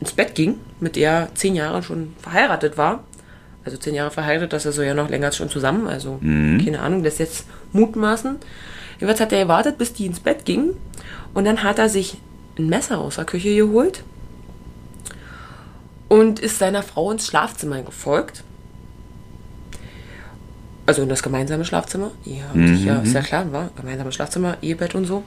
ins 0.00 0.12
Bett 0.12 0.34
ging, 0.34 0.56
mit 0.80 0.96
der 0.96 1.10
er 1.10 1.34
zehn 1.34 1.54
Jahre 1.54 1.82
schon 1.82 2.14
verheiratet 2.20 2.76
war. 2.76 3.04
Also 3.64 3.76
zehn 3.76 3.94
Jahre 3.94 4.10
verheiratet, 4.10 4.52
das 4.52 4.66
ist 4.66 4.76
so 4.76 4.82
ja 4.82 4.94
noch 4.94 5.10
länger 5.10 5.32
schon 5.32 5.48
zusammen. 5.48 5.86
Also 5.86 6.18
keine 6.64 6.80
Ahnung, 6.80 7.02
das 7.02 7.18
jetzt 7.18 7.46
mutmaßen. 7.72 8.36
Jedenfalls 8.98 9.20
hat 9.20 9.32
er 9.32 9.42
gewartet, 9.42 9.78
bis 9.78 9.92
die 9.92 10.06
ins 10.06 10.20
Bett 10.20 10.44
ging. 10.44 10.74
Und 11.34 11.44
dann 11.44 11.62
hat 11.62 11.78
er 11.78 11.88
sich 11.88 12.18
ein 12.60 12.68
Messer 12.68 12.98
aus 12.98 13.16
der 13.16 13.24
Küche 13.24 13.54
geholt 13.54 14.04
und 16.08 16.38
ist 16.38 16.58
seiner 16.58 16.82
Frau 16.82 17.10
ins 17.10 17.26
Schlafzimmer 17.26 17.82
gefolgt. 17.82 18.42
Also 20.86 21.02
in 21.02 21.08
das 21.08 21.22
gemeinsame 21.22 21.64
Schlafzimmer. 21.64 22.10
Ja, 22.24 22.52
ja 22.54 23.00
ist 23.00 23.12
ja 23.12 23.22
klar, 23.22 23.52
war 23.52 23.70
gemeinsames 23.76 24.14
Schlafzimmer, 24.14 24.56
Ehebett 24.60 24.94
und 24.94 25.04
so. 25.04 25.22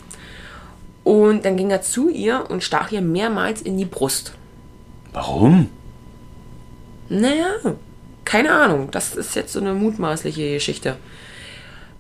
Und 1.04 1.46
dann 1.46 1.58
ging 1.58 1.72
er 1.72 1.82
zu 1.82 2.10
ihr 2.10 2.46
und 2.50 2.64
stach 2.64 2.92
ihr 2.92 3.02
mehrmals 3.02 3.62
in 3.62 3.78
die 3.78 3.86
Brust. 3.86 4.34
Warum? 5.14 5.70
Naja, 7.10 7.48
keine 8.26 8.52
Ahnung. 8.52 8.90
Das 8.92 9.16
ist 9.16 9.36
jetzt 9.36 9.54
so 9.54 9.60
eine 9.60 9.74
mutmaßliche 9.74 10.54
Geschichte. 10.54 10.98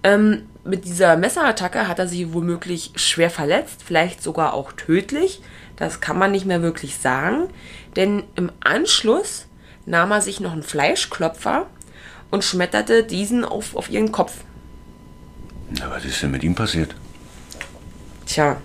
Ähm, 0.04 0.43
mit 0.65 0.86
dieser 0.86 1.17
Messerattacke 1.17 1.88
hat 1.88 1.99
er 1.99 2.08
sie 2.08 2.34
womöglich 2.34 2.91
schwer 2.95 3.30
verletzt, 3.30 3.82
vielleicht 3.86 4.23
sogar 4.23 4.54
auch 4.54 4.71
tödlich. 4.71 5.41
Das 5.76 5.99
kann 5.99 6.17
man 6.17 6.32
nicht 6.32 6.45
mehr 6.45 6.62
wirklich 6.62 6.97
sagen. 6.97 7.49
Denn 7.95 8.23
im 8.36 8.52
Anschluss 8.62 9.47
nahm 9.86 10.12
er 10.12 10.21
sich 10.21 10.39
noch 10.39 10.54
einen 10.54 10.63
Fleischklopfer 10.63 11.67
und 12.32 12.43
schmetterte 12.43 13.04
diesen 13.04 13.43
auf, 13.43 13.76
auf 13.76 13.89
ihren 13.89 14.12
Kopf. 14.12 14.34
Na, 15.69 15.89
was 15.89 16.06
ist 16.06 16.21
denn 16.21 16.32
mit 16.32 16.43
ihm 16.43 16.56
passiert? 16.56 16.95
Tja, 18.26 18.62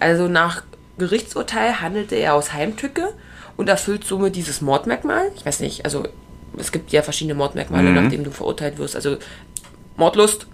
also 0.00 0.28
nach 0.28 0.64
Gerichtsurteil 0.98 1.80
handelte 1.80 2.16
er 2.16 2.34
aus 2.34 2.52
Heimtücke 2.52 3.14
und 3.56 3.68
erfüllt 3.68 4.04
somit 4.04 4.34
dieses 4.34 4.60
Mordmerkmal. 4.60 5.30
Ich 5.36 5.46
weiß 5.46 5.60
nicht, 5.60 5.84
also 5.84 6.08
es 6.56 6.72
gibt 6.72 6.90
ja 6.92 7.02
verschiedene 7.02 7.34
Mordmerkmale, 7.34 7.92
nachdem 7.92 8.24
du 8.24 8.30
verurteilt 8.30 8.78
wirst. 8.78 8.96
Also 8.96 9.18
Mordlust. 9.96 10.46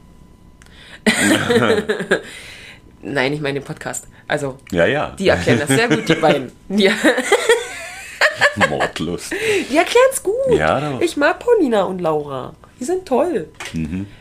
Nein, 3.02 3.32
ich 3.32 3.40
meine 3.40 3.60
den 3.60 3.64
Podcast. 3.66 4.06
Also, 4.26 4.58
Ja, 4.72 4.86
ja. 4.86 5.10
die 5.18 5.28
erklären 5.28 5.60
das 5.60 5.68
sehr 5.68 5.88
gut, 5.88 6.08
die 6.08 6.14
beiden. 6.14 6.50
Die, 6.68 6.90
Mordlust. 8.68 9.32
die 9.70 9.76
erklären 9.76 10.06
es 10.12 10.22
gut. 10.22 10.34
Ja, 10.50 10.98
ich 11.00 11.16
mag 11.16 11.38
Paulina 11.38 11.84
und 11.84 12.00
Laura. 12.00 12.54
Die 12.80 12.84
sind 12.84 13.06
toll. 13.06 13.48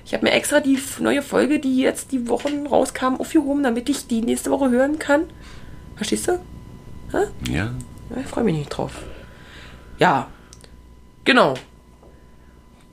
Ich 0.05 0.13
habe 0.13 0.25
mir 0.25 0.31
extra 0.31 0.59
die 0.59 0.79
neue 0.99 1.21
Folge, 1.21 1.59
die 1.59 1.77
jetzt 1.77 2.11
die 2.11 2.27
Wochen 2.27 2.65
rauskam, 2.65 3.15
aufgehoben, 3.19 3.61
damit 3.63 3.87
ich 3.89 4.07
die 4.07 4.21
nächste 4.21 4.49
Woche 4.51 4.69
hören 4.71 4.97
kann. 4.99 5.23
Verstehst 5.95 6.27
du? 6.27 6.39
Ja. 7.13 7.71
Ja, 8.09 8.17
ich 8.21 8.27
freue 8.27 8.43
mich 8.43 8.55
nicht 8.55 8.69
drauf. 8.69 8.91
Ja, 9.99 10.27
genau. 11.23 11.53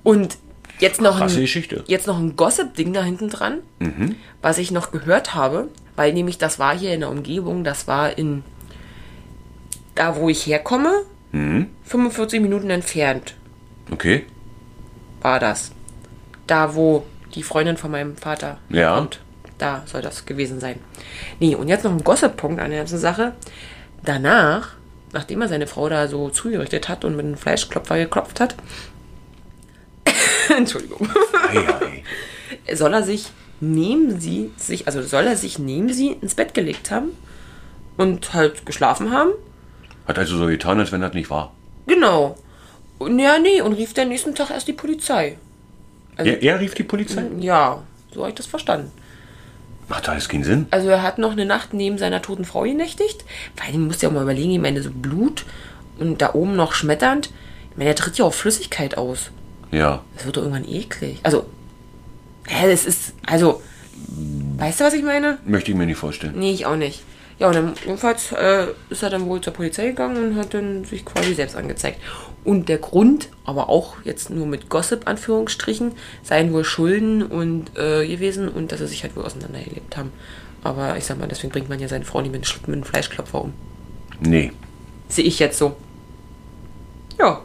Und 0.02 0.36
jetzt 0.80 1.00
noch 1.00 1.18
Krasse 1.18 1.36
ein, 1.36 1.40
Geschichte. 1.42 1.84
jetzt 1.86 2.06
noch 2.06 2.18
ein 2.18 2.36
Gossip-Ding 2.36 2.92
da 2.92 3.02
hinten 3.02 3.30
dran, 3.30 3.58
was 4.42 4.58
ich 4.58 4.70
noch 4.70 4.90
gehört 4.90 5.34
habe, 5.34 5.68
weil 5.96 6.12
nämlich 6.12 6.38
das 6.38 6.58
war 6.58 6.76
hier 6.76 6.92
in 6.94 7.00
der 7.00 7.10
Umgebung, 7.10 7.64
das 7.64 7.86
war 7.86 8.16
in 8.18 8.42
da 9.94 10.16
wo 10.16 10.28
ich 10.28 10.46
herkomme, 10.46 11.02
Hm? 11.32 11.66
45 11.84 12.40
Minuten 12.40 12.70
entfernt 12.70 13.34
Okay. 13.90 14.24
war 15.20 15.40
das. 15.40 15.72
Da 16.46 16.74
wo 16.74 17.04
die 17.34 17.42
Freundin 17.42 17.76
von 17.76 17.90
meinem 17.90 18.16
Vater 18.16 18.58
Ja. 18.68 18.96
kommt. 18.96 19.20
Da 19.58 19.82
soll 19.86 20.02
das 20.02 20.26
gewesen 20.26 20.60
sein. 20.60 20.78
Nee, 21.40 21.54
und 21.54 21.68
jetzt 21.68 21.84
noch 21.84 21.92
ein 21.92 22.02
Gossip-Punkt 22.04 22.60
an 22.60 22.70
der 22.70 22.80
ganzen 22.80 22.98
Sache. 22.98 23.32
Danach, 24.04 24.74
nachdem 25.12 25.42
er 25.42 25.48
seine 25.48 25.66
Frau 25.66 25.88
da 25.88 26.06
so 26.08 26.28
zugerichtet 26.28 26.88
hat 26.88 27.04
und 27.04 27.16
mit 27.16 27.24
einem 27.24 27.36
Fleischklopfer 27.36 27.96
geklopft 27.98 28.40
hat, 28.40 28.54
Entschuldigung, 30.58 31.08
Ei, 31.50 31.58
ei. 32.68 32.74
soll 32.74 32.92
er 32.94 33.02
sich 33.02 33.30
neben 33.60 34.20
sie, 34.20 34.50
sich, 34.56 34.86
also 34.86 35.02
soll 35.02 35.24
er 35.26 35.36
sich 35.36 35.58
neben 35.58 35.92
sie 35.92 36.08
ins 36.12 36.34
Bett 36.34 36.54
gelegt 36.54 36.90
haben 36.90 37.10
und 37.96 38.34
halt 38.34 38.66
geschlafen 38.66 39.10
haben. 39.12 39.30
Hat 40.06 40.18
also 40.18 40.36
so 40.36 40.46
getan, 40.46 40.78
als 40.80 40.92
wenn 40.92 41.00
das 41.00 41.14
nicht 41.14 41.30
war. 41.30 41.52
Genau. 41.86 42.36
Und 42.98 43.18
ja, 43.18 43.38
nee, 43.38 43.60
und 43.60 43.72
rief 43.74 43.94
der 43.94 44.04
nächsten 44.04 44.34
Tag 44.34 44.50
erst 44.50 44.68
die 44.68 44.72
Polizei. 44.72 45.38
Also- 46.16 46.30
er, 46.30 46.42
er 46.42 46.60
rief 46.60 46.74
die 46.74 46.82
Polizei? 46.84 47.24
Ja, 47.40 47.82
so 48.12 48.20
habe 48.20 48.30
ich 48.30 48.34
das 48.36 48.46
verstanden. 48.46 48.90
Macht 49.88 50.08
alles 50.08 50.28
keinen 50.28 50.44
Sinn. 50.44 50.66
Also 50.70 50.88
er 50.88 51.02
hat 51.02 51.18
noch 51.18 51.32
eine 51.32 51.44
Nacht 51.44 51.74
neben 51.74 51.98
seiner 51.98 52.22
toten 52.22 52.44
Frau 52.44 52.62
genächtigt. 52.62 53.24
Weil 53.56 53.70
ich 53.70 53.76
muss 53.78 54.00
ja 54.00 54.08
auch 54.08 54.12
mal 54.12 54.22
überlegen, 54.22 54.50
ich 54.52 54.60
meine, 54.60 54.82
so 54.82 54.90
Blut 54.90 55.44
und 55.98 56.22
da 56.22 56.34
oben 56.34 56.56
noch 56.56 56.72
schmetternd. 56.72 57.30
Ich 57.70 57.76
meine, 57.76 57.90
er 57.90 57.96
tritt 57.96 58.16
ja 58.16 58.24
auch 58.24 58.32
Flüssigkeit 58.34 58.96
aus. 58.96 59.30
Ja. 59.74 60.02
Das 60.14 60.24
wird 60.24 60.36
doch 60.36 60.42
irgendwann 60.42 60.68
eklig. 60.68 61.18
Also, 61.24 61.46
hä, 62.46 62.70
das 62.70 62.86
ist, 62.86 63.14
also, 63.26 63.60
weißt 64.56 64.80
du, 64.80 64.84
was 64.84 64.94
ich 64.94 65.02
meine? 65.02 65.38
Möchte 65.44 65.72
ich 65.72 65.76
mir 65.76 65.86
nicht 65.86 65.98
vorstellen. 65.98 66.34
Nee, 66.36 66.52
ich 66.52 66.64
auch 66.66 66.76
nicht. 66.76 67.02
Ja, 67.40 67.48
und 67.48 67.56
dann, 67.56 67.74
jedenfalls 67.84 68.30
äh, 68.30 68.68
ist 68.90 69.02
er 69.02 69.10
dann 69.10 69.26
wohl 69.26 69.40
zur 69.40 69.52
Polizei 69.52 69.88
gegangen 69.88 70.16
und 70.16 70.36
hat 70.36 70.54
dann 70.54 70.84
sich 70.84 71.04
quasi 71.04 71.34
selbst 71.34 71.56
angezeigt. 71.56 72.00
Und 72.44 72.68
der 72.68 72.78
Grund, 72.78 73.30
aber 73.44 73.68
auch 73.68 73.96
jetzt 74.04 74.30
nur 74.30 74.46
mit 74.46 74.68
Gossip, 74.68 75.08
Anführungsstrichen, 75.08 75.92
seien 76.22 76.52
wohl 76.52 76.62
Schulden 76.62 77.22
und 77.22 77.76
äh, 77.76 78.06
gewesen 78.06 78.48
und 78.48 78.70
dass 78.70 78.78
sie 78.78 78.86
sich 78.86 79.02
halt 79.02 79.16
wohl 79.16 79.24
auseinandergelebt 79.24 79.96
haben. 79.96 80.12
Aber 80.62 80.96
ich 80.96 81.04
sag 81.04 81.18
mal, 81.18 81.26
deswegen 81.26 81.52
bringt 81.52 81.68
man 81.68 81.80
ja 81.80 81.88
seine 81.88 82.04
Frau 82.04 82.20
nicht 82.20 82.30
mit, 82.30 82.46
mit 82.68 82.76
einem 82.76 82.84
Fleischklopfer 82.84 83.42
um. 83.42 83.54
Nee. 84.20 84.52
Sehe 85.08 85.24
ich 85.24 85.40
jetzt 85.40 85.58
so. 85.58 85.74
Ja, 87.18 87.40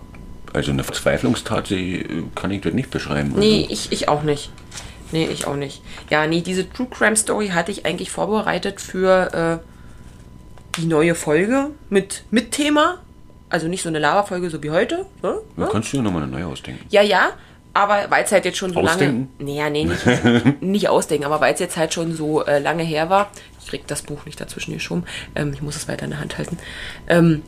Also 0.54 0.72
eine 0.72 0.84
Verzweiflungstat 0.84 1.68
sie, 1.68 2.26
kann 2.36 2.52
ich 2.52 2.62
das 2.62 2.74
nicht 2.74 2.92
beschreiben. 2.92 3.34
Nee, 3.36 3.68
ich, 3.70 3.92
ich 3.92 4.10
auch 4.10 4.24
nicht. 4.24 4.52
Nee, 5.12 5.28
ich 5.32 5.48
auch 5.48 5.56
nicht. 5.56 5.82
Ja, 6.10 6.28
nee, 6.28 6.42
diese 6.42 6.70
True 6.70 6.88
Crime 6.90 7.16
Story 7.16 7.50
hatte 7.50 7.72
ich 7.72 7.86
eigentlich 7.86 8.12
vorbereitet 8.12 8.80
für 8.80 9.62
äh, 9.62 10.80
die 10.80 10.86
neue 10.86 11.16
Folge 11.16 11.72
mit, 11.90 12.24
mit 12.32 12.52
Thema. 12.52 13.00
Also 13.50 13.68
nicht 13.68 13.82
so 13.82 13.90
eine 13.90 14.00
Lava-Folge 14.00 14.50
so 14.50 14.62
wie 14.62 14.70
heute. 14.70 15.06
Ne? 15.24 15.30
Also, 15.30 15.42
da 15.58 15.66
kannst 15.68 15.92
du 15.92 15.98
dir 15.98 16.04
nochmal 16.04 16.24
eine 16.24 16.32
neue 16.32 16.46
ausdenken. 16.46 16.86
Ja, 16.90 17.02
ja, 17.02 17.32
aber 17.74 18.06
weil 18.10 18.24
es 18.24 18.32
halt 18.32 18.46
jetzt 18.46 18.58
schon 18.58 18.74
so 18.74 18.80
Ausdenken? 18.80 19.30
lange. 19.40 19.52
Nee, 19.52 19.58
ja, 19.58 19.70
nee, 19.70 19.86
nicht, 19.86 20.62
nicht 20.62 20.90
ausdenken, 20.90 21.26
aber 21.26 21.42
weil 21.42 21.54
es 21.54 21.60
jetzt 21.60 21.78
halt 21.78 21.94
schon 21.94 22.14
so 22.14 22.44
äh, 22.46 22.60
lange 22.60 22.84
her 22.84 23.10
war. 23.10 23.32
Ich 23.62 23.68
krieg 23.68 23.88
das 23.88 24.04
Buch 24.04 24.26
nicht 24.26 24.40
dazwischen 24.40 24.74
geschoben. 24.74 25.04
Ähm, 25.36 25.54
ich 25.54 25.62
muss 25.62 25.76
es 25.76 25.88
weiter 25.88 26.06
in 26.06 26.12
der 26.12 26.20
Hand 26.20 26.38
halten. 26.38 26.58
Ähm, 27.08 27.42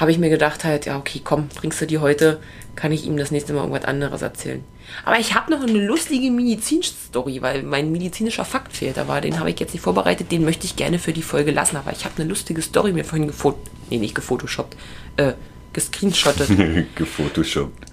habe 0.00 0.10
ich 0.10 0.18
mir 0.18 0.30
gedacht 0.30 0.64
halt, 0.64 0.86
ja, 0.86 0.98
okay, 0.98 1.20
komm, 1.22 1.48
bringst 1.54 1.80
du 1.80 1.86
die 1.86 1.98
heute, 1.98 2.40
kann 2.74 2.90
ich 2.90 3.04
ihm 3.04 3.18
das 3.18 3.30
nächste 3.30 3.52
Mal 3.52 3.60
irgendwas 3.60 3.84
anderes 3.84 4.22
erzählen. 4.22 4.64
Aber 5.04 5.18
ich 5.18 5.34
habe 5.34 5.50
noch 5.50 5.62
eine 5.62 5.86
lustige 5.86 6.30
Medizin-Story, 6.30 7.42
weil 7.42 7.62
mein 7.62 7.92
medizinischer 7.92 8.44
Fakt 8.44 8.76
fehlt. 8.76 8.98
Aber 8.98 9.20
den 9.20 9.38
habe 9.38 9.50
ich 9.50 9.60
jetzt 9.60 9.74
nicht 9.74 9.82
vorbereitet, 9.82 10.32
den 10.32 10.44
möchte 10.44 10.64
ich 10.66 10.76
gerne 10.76 10.98
für 10.98 11.12
die 11.12 11.22
Folge 11.22 11.50
lassen. 11.52 11.76
Aber 11.76 11.92
ich 11.92 12.04
habe 12.04 12.14
eine 12.18 12.28
lustige 12.28 12.62
Story 12.62 12.92
mir 12.92 13.04
vorhin 13.04 13.28
gefot... 13.28 13.56
Nee, 13.90 13.98
nicht 13.98 14.14
gefotoshoppt. 14.14 14.76
Äh, 15.16 15.34
gescreenshottet. 15.72 16.48
Gefotoshoppt. 16.94 17.86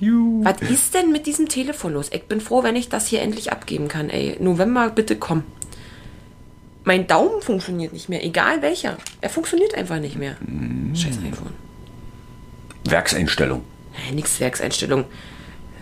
Juhu. 0.00 0.44
Was 0.44 0.62
ist 0.70 0.94
denn 0.94 1.10
mit 1.10 1.26
diesem 1.26 1.48
Telefon 1.48 1.94
los? 1.94 2.10
Ich 2.12 2.24
bin 2.24 2.40
froh, 2.40 2.62
wenn 2.62 2.76
ich 2.76 2.88
das 2.88 3.08
hier 3.08 3.20
endlich 3.20 3.50
abgeben 3.50 3.88
kann, 3.88 4.10
ey. 4.10 4.36
November, 4.38 4.90
bitte 4.90 5.16
komm. 5.16 5.42
Mein 6.88 7.06
Daumen 7.06 7.42
funktioniert 7.42 7.92
nicht 7.92 8.08
mehr, 8.08 8.24
egal 8.24 8.62
welcher. 8.62 8.96
Er 9.20 9.28
funktioniert 9.28 9.74
einfach 9.74 10.00
nicht 10.00 10.16
mehr. 10.16 10.36
Scheiß 10.94 11.18
iPhone. 11.18 11.52
Werkseinstellung. 12.86 13.60
Naja, 13.92 14.14
nix 14.14 14.40
Werkseinstellung. 14.40 15.04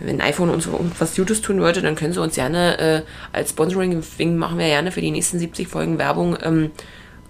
Wenn 0.01 0.19
iPhone 0.19 0.49
uns 0.49 0.65
irgendwas 0.65 1.15
Gutes 1.15 1.41
tun 1.41 1.61
würde, 1.61 1.81
dann 1.81 1.95
können 1.95 2.11
sie 2.11 2.21
uns 2.21 2.35
gerne 2.35 2.77
äh, 2.77 3.01
als 3.31 3.51
Sponsoring 3.51 3.91
deswegen 3.91 4.35
machen 4.35 4.57
wir 4.57 4.65
gerne 4.65 4.91
für 4.91 4.99
die 4.99 5.11
nächsten 5.11 5.39
70 5.39 5.69
Folgen 5.69 5.97
Werbung, 5.97 6.35
ähm, 6.43 6.71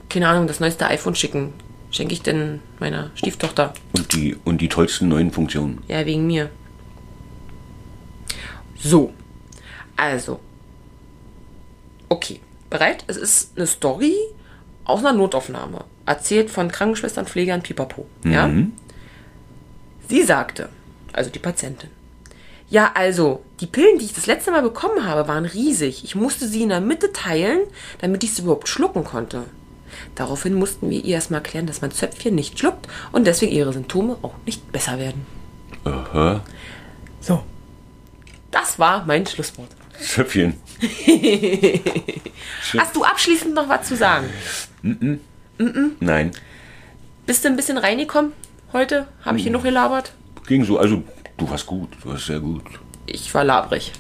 keine 0.09 0.27
Ahnung, 0.27 0.47
das 0.47 0.59
neueste 0.59 0.87
iPhone 0.87 1.13
schicken. 1.13 1.53
Schenke 1.91 2.13
ich 2.13 2.23
denn 2.23 2.61
meiner 2.79 3.11
Stieftochter. 3.13 3.75
Und 3.95 4.11
die, 4.11 4.35
und 4.43 4.59
die 4.59 4.69
tollsten 4.69 5.07
neuen 5.07 5.29
Funktionen. 5.29 5.83
Ja, 5.87 6.03
wegen 6.03 6.25
mir. 6.25 6.49
So. 8.75 9.13
Also. 9.95 10.39
Okay. 12.09 12.39
Bereit? 12.69 13.03
Es 13.07 13.17
ist 13.17 13.57
eine 13.57 13.67
Story 13.67 14.15
aus 14.83 14.99
einer 14.99 15.13
Notaufnahme. 15.13 15.85
Erzählt 16.05 16.49
von 16.49 16.71
Krankenschwestern, 16.71 17.25
Pflegern, 17.25 17.61
Pipapo. 17.61 18.05
Ja? 18.23 18.49
Sie 20.07 20.23
sagte, 20.23 20.69
also 21.13 21.29
die 21.29 21.39
Patientin. 21.39 21.89
Ja, 22.69 22.91
also, 22.95 23.43
die 23.61 23.65
Pillen, 23.65 23.97
die 23.97 24.05
ich 24.05 24.13
das 24.13 24.25
letzte 24.25 24.51
Mal 24.51 24.61
bekommen 24.61 25.05
habe, 25.05 25.27
waren 25.27 25.45
riesig. 25.45 26.03
Ich 26.03 26.15
musste 26.15 26.47
sie 26.47 26.63
in 26.63 26.69
der 26.69 26.81
Mitte 26.81 27.13
teilen, 27.13 27.61
damit 27.99 28.23
ich 28.23 28.33
sie 28.33 28.41
überhaupt 28.41 28.67
schlucken 28.67 29.05
konnte. 29.05 29.43
Daraufhin 30.15 30.53
mussten 30.53 30.89
wir 30.89 31.03
ihr 31.03 31.15
erstmal 31.15 31.39
erklären, 31.39 31.65
dass 31.65 31.81
man 31.81 31.91
Zöpfchen 31.91 32.35
nicht 32.35 32.59
schluckt 32.59 32.87
und 33.13 33.25
deswegen 33.25 33.53
ihre 33.53 33.71
Symptome 33.71 34.17
auch 34.21 34.33
nicht 34.45 34.69
besser 34.71 34.99
werden. 34.99 35.25
Aha. 35.85 36.41
So. 37.21 37.43
Das 38.51 38.79
war 38.79 39.05
mein 39.05 39.25
Schlusswort. 39.25 39.69
Zöpfchen. 39.99 40.53
Hast 42.77 42.95
du 42.95 43.03
abschließend 43.03 43.55
noch 43.55 43.67
was 43.69 43.87
zu 43.87 43.95
sagen? 43.95 44.25
Nein. 45.99 46.31
Bist 47.25 47.43
du 47.43 47.49
ein 47.49 47.55
bisschen 47.55 47.77
reingekommen 47.77 48.31
heute? 48.73 49.07
Habe 49.23 49.37
ich 49.37 49.43
hier 49.43 49.51
noch 49.51 49.63
gelabert? 49.63 50.13
Ging 50.47 50.63
so. 50.63 50.77
Also, 50.77 51.03
du 51.37 51.49
warst 51.49 51.65
gut. 51.65 51.89
Du 52.01 52.09
warst 52.09 52.27
sehr 52.27 52.39
gut. 52.39 52.63
Ich 53.05 53.33
war 53.33 53.43
labrig. 53.43 53.91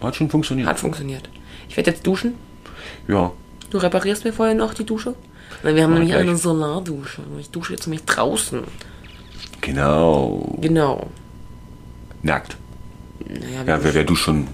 Hat 0.00 0.16
schon 0.16 0.30
funktioniert. 0.30 0.68
Hat 0.68 0.78
funktioniert. 0.78 1.28
Ich 1.68 1.76
werde 1.76 1.90
jetzt 1.90 2.06
duschen. 2.06 2.34
Ja. 3.06 3.32
Du 3.70 3.78
reparierst 3.78 4.24
mir 4.24 4.32
vorher 4.32 4.54
noch 4.54 4.74
die 4.74 4.84
Dusche? 4.84 5.14
Weil 5.62 5.74
wir 5.76 5.84
haben 5.84 5.92
nämlich 5.94 6.10
gleich. 6.10 6.22
eine 6.22 6.36
Solardusche. 6.36 7.22
Ich 7.38 7.50
dusche 7.50 7.72
jetzt 7.72 7.86
nämlich 7.86 8.04
draußen. 8.04 8.62
Genau. 9.60 10.56
Genau. 10.60 11.08
Nackt. 12.22 12.56
Naja, 13.28 13.62
Ja, 13.66 13.84
wer, 13.84 13.94
wer 13.94 14.04
du 14.04 14.16
schon 14.16 14.48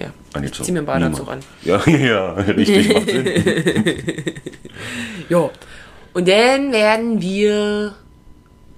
ja. 0.00 0.10
angezogen? 0.34 0.64
Zieh 0.64 0.72
mir 0.72 0.80
einen 0.80 0.86
Badeanzug 0.86 1.30
an. 1.30 1.40
Ja, 1.62 1.80
ja, 1.88 2.32
richtig. 2.34 2.92
macht 2.94 3.10
Sinn. 3.10 3.26
Ja. 5.28 5.48
Und 6.12 6.26
dann 6.26 6.72
werden 6.72 7.20
wir. 7.20 7.94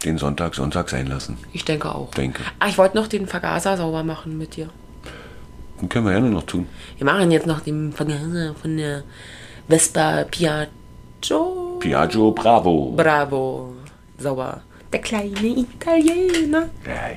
Den 0.05 0.19
Sonntag 0.19 0.55
Sonntag 0.55 0.91
sein 0.91 1.07
lassen. 1.07 1.39
Ich 1.53 1.65
denke 1.65 1.95
auch. 1.95 2.11
Denke. 2.11 2.43
Ah, 2.59 2.69
ich 2.69 2.77
wollte 2.77 2.97
noch 2.97 3.07
den 3.07 3.27
Vergaser 3.27 3.77
sauber 3.77 4.03
machen 4.03 4.37
mit 4.37 4.57
dir. 4.57 4.69
Den 5.81 5.89
können 5.89 6.07
wir 6.07 6.13
ja 6.13 6.21
nur 6.21 6.31
noch 6.31 6.45
tun. 6.45 6.67
Wir 6.99 7.07
machen 7.07 7.31
jetzt 7.31 7.47
noch 7.47 7.61
den 7.61 7.93
Vergaser 7.93 8.55
von 8.61 8.77
der 8.77 9.05
Vespa 9.69 10.25
Piaggio. 10.25 11.79
Piaggio 11.81 12.33
Bravo. 12.33 12.93
Bravo. 12.97 13.75
Sauber. 14.19 14.63
Der 14.93 15.01
kleine 15.01 15.31
Italiener. 15.31 16.69
Ja. 16.87 17.17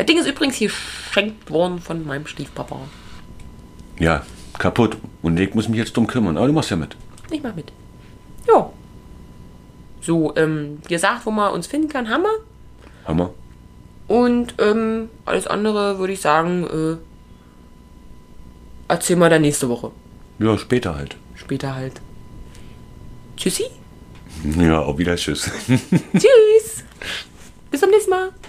Das 0.00 0.06
Ding 0.06 0.16
ist 0.16 0.26
übrigens 0.26 0.56
hier 0.56 0.70
geschenkt 0.70 1.50
worden 1.50 1.78
von 1.78 2.06
meinem 2.06 2.26
Stiefpapa. 2.26 2.80
Ja, 3.98 4.24
kaputt. 4.58 4.96
Und 5.20 5.38
ich 5.38 5.52
muss 5.52 5.68
mich 5.68 5.78
jetzt 5.78 5.94
drum 5.94 6.06
kümmern. 6.06 6.38
Aber 6.38 6.46
du 6.46 6.54
machst 6.54 6.70
ja 6.70 6.76
mit. 6.76 6.96
Ich 7.30 7.42
mach 7.42 7.54
mit. 7.54 7.70
Ja. 8.48 8.70
So, 10.00 10.34
ähm, 10.36 10.78
gesagt, 10.88 11.26
wo 11.26 11.30
man 11.30 11.52
uns 11.52 11.66
finden 11.66 11.90
kann, 11.90 12.08
Hammer. 12.08 12.30
Hammer. 13.04 13.34
Und 14.08 14.54
ähm, 14.56 15.10
alles 15.26 15.46
andere 15.46 15.98
würde 15.98 16.14
ich 16.14 16.22
sagen, 16.22 16.66
äh, 16.66 16.96
erzähl 18.88 19.16
mal 19.16 19.28
dann 19.28 19.42
nächste 19.42 19.68
Woche. 19.68 19.90
Ja, 20.38 20.56
später 20.56 20.94
halt. 20.94 21.18
Später 21.34 21.74
halt. 21.74 22.00
Tschüssi. 23.36 23.64
Ja, 24.58 24.80
auf 24.80 24.96
wieder 24.96 25.16
Tschüss. 25.16 25.50
Tschüss. 25.68 26.84
Bis 27.70 27.80
zum 27.80 27.90
nächsten 27.90 28.08
Mal. 28.08 28.30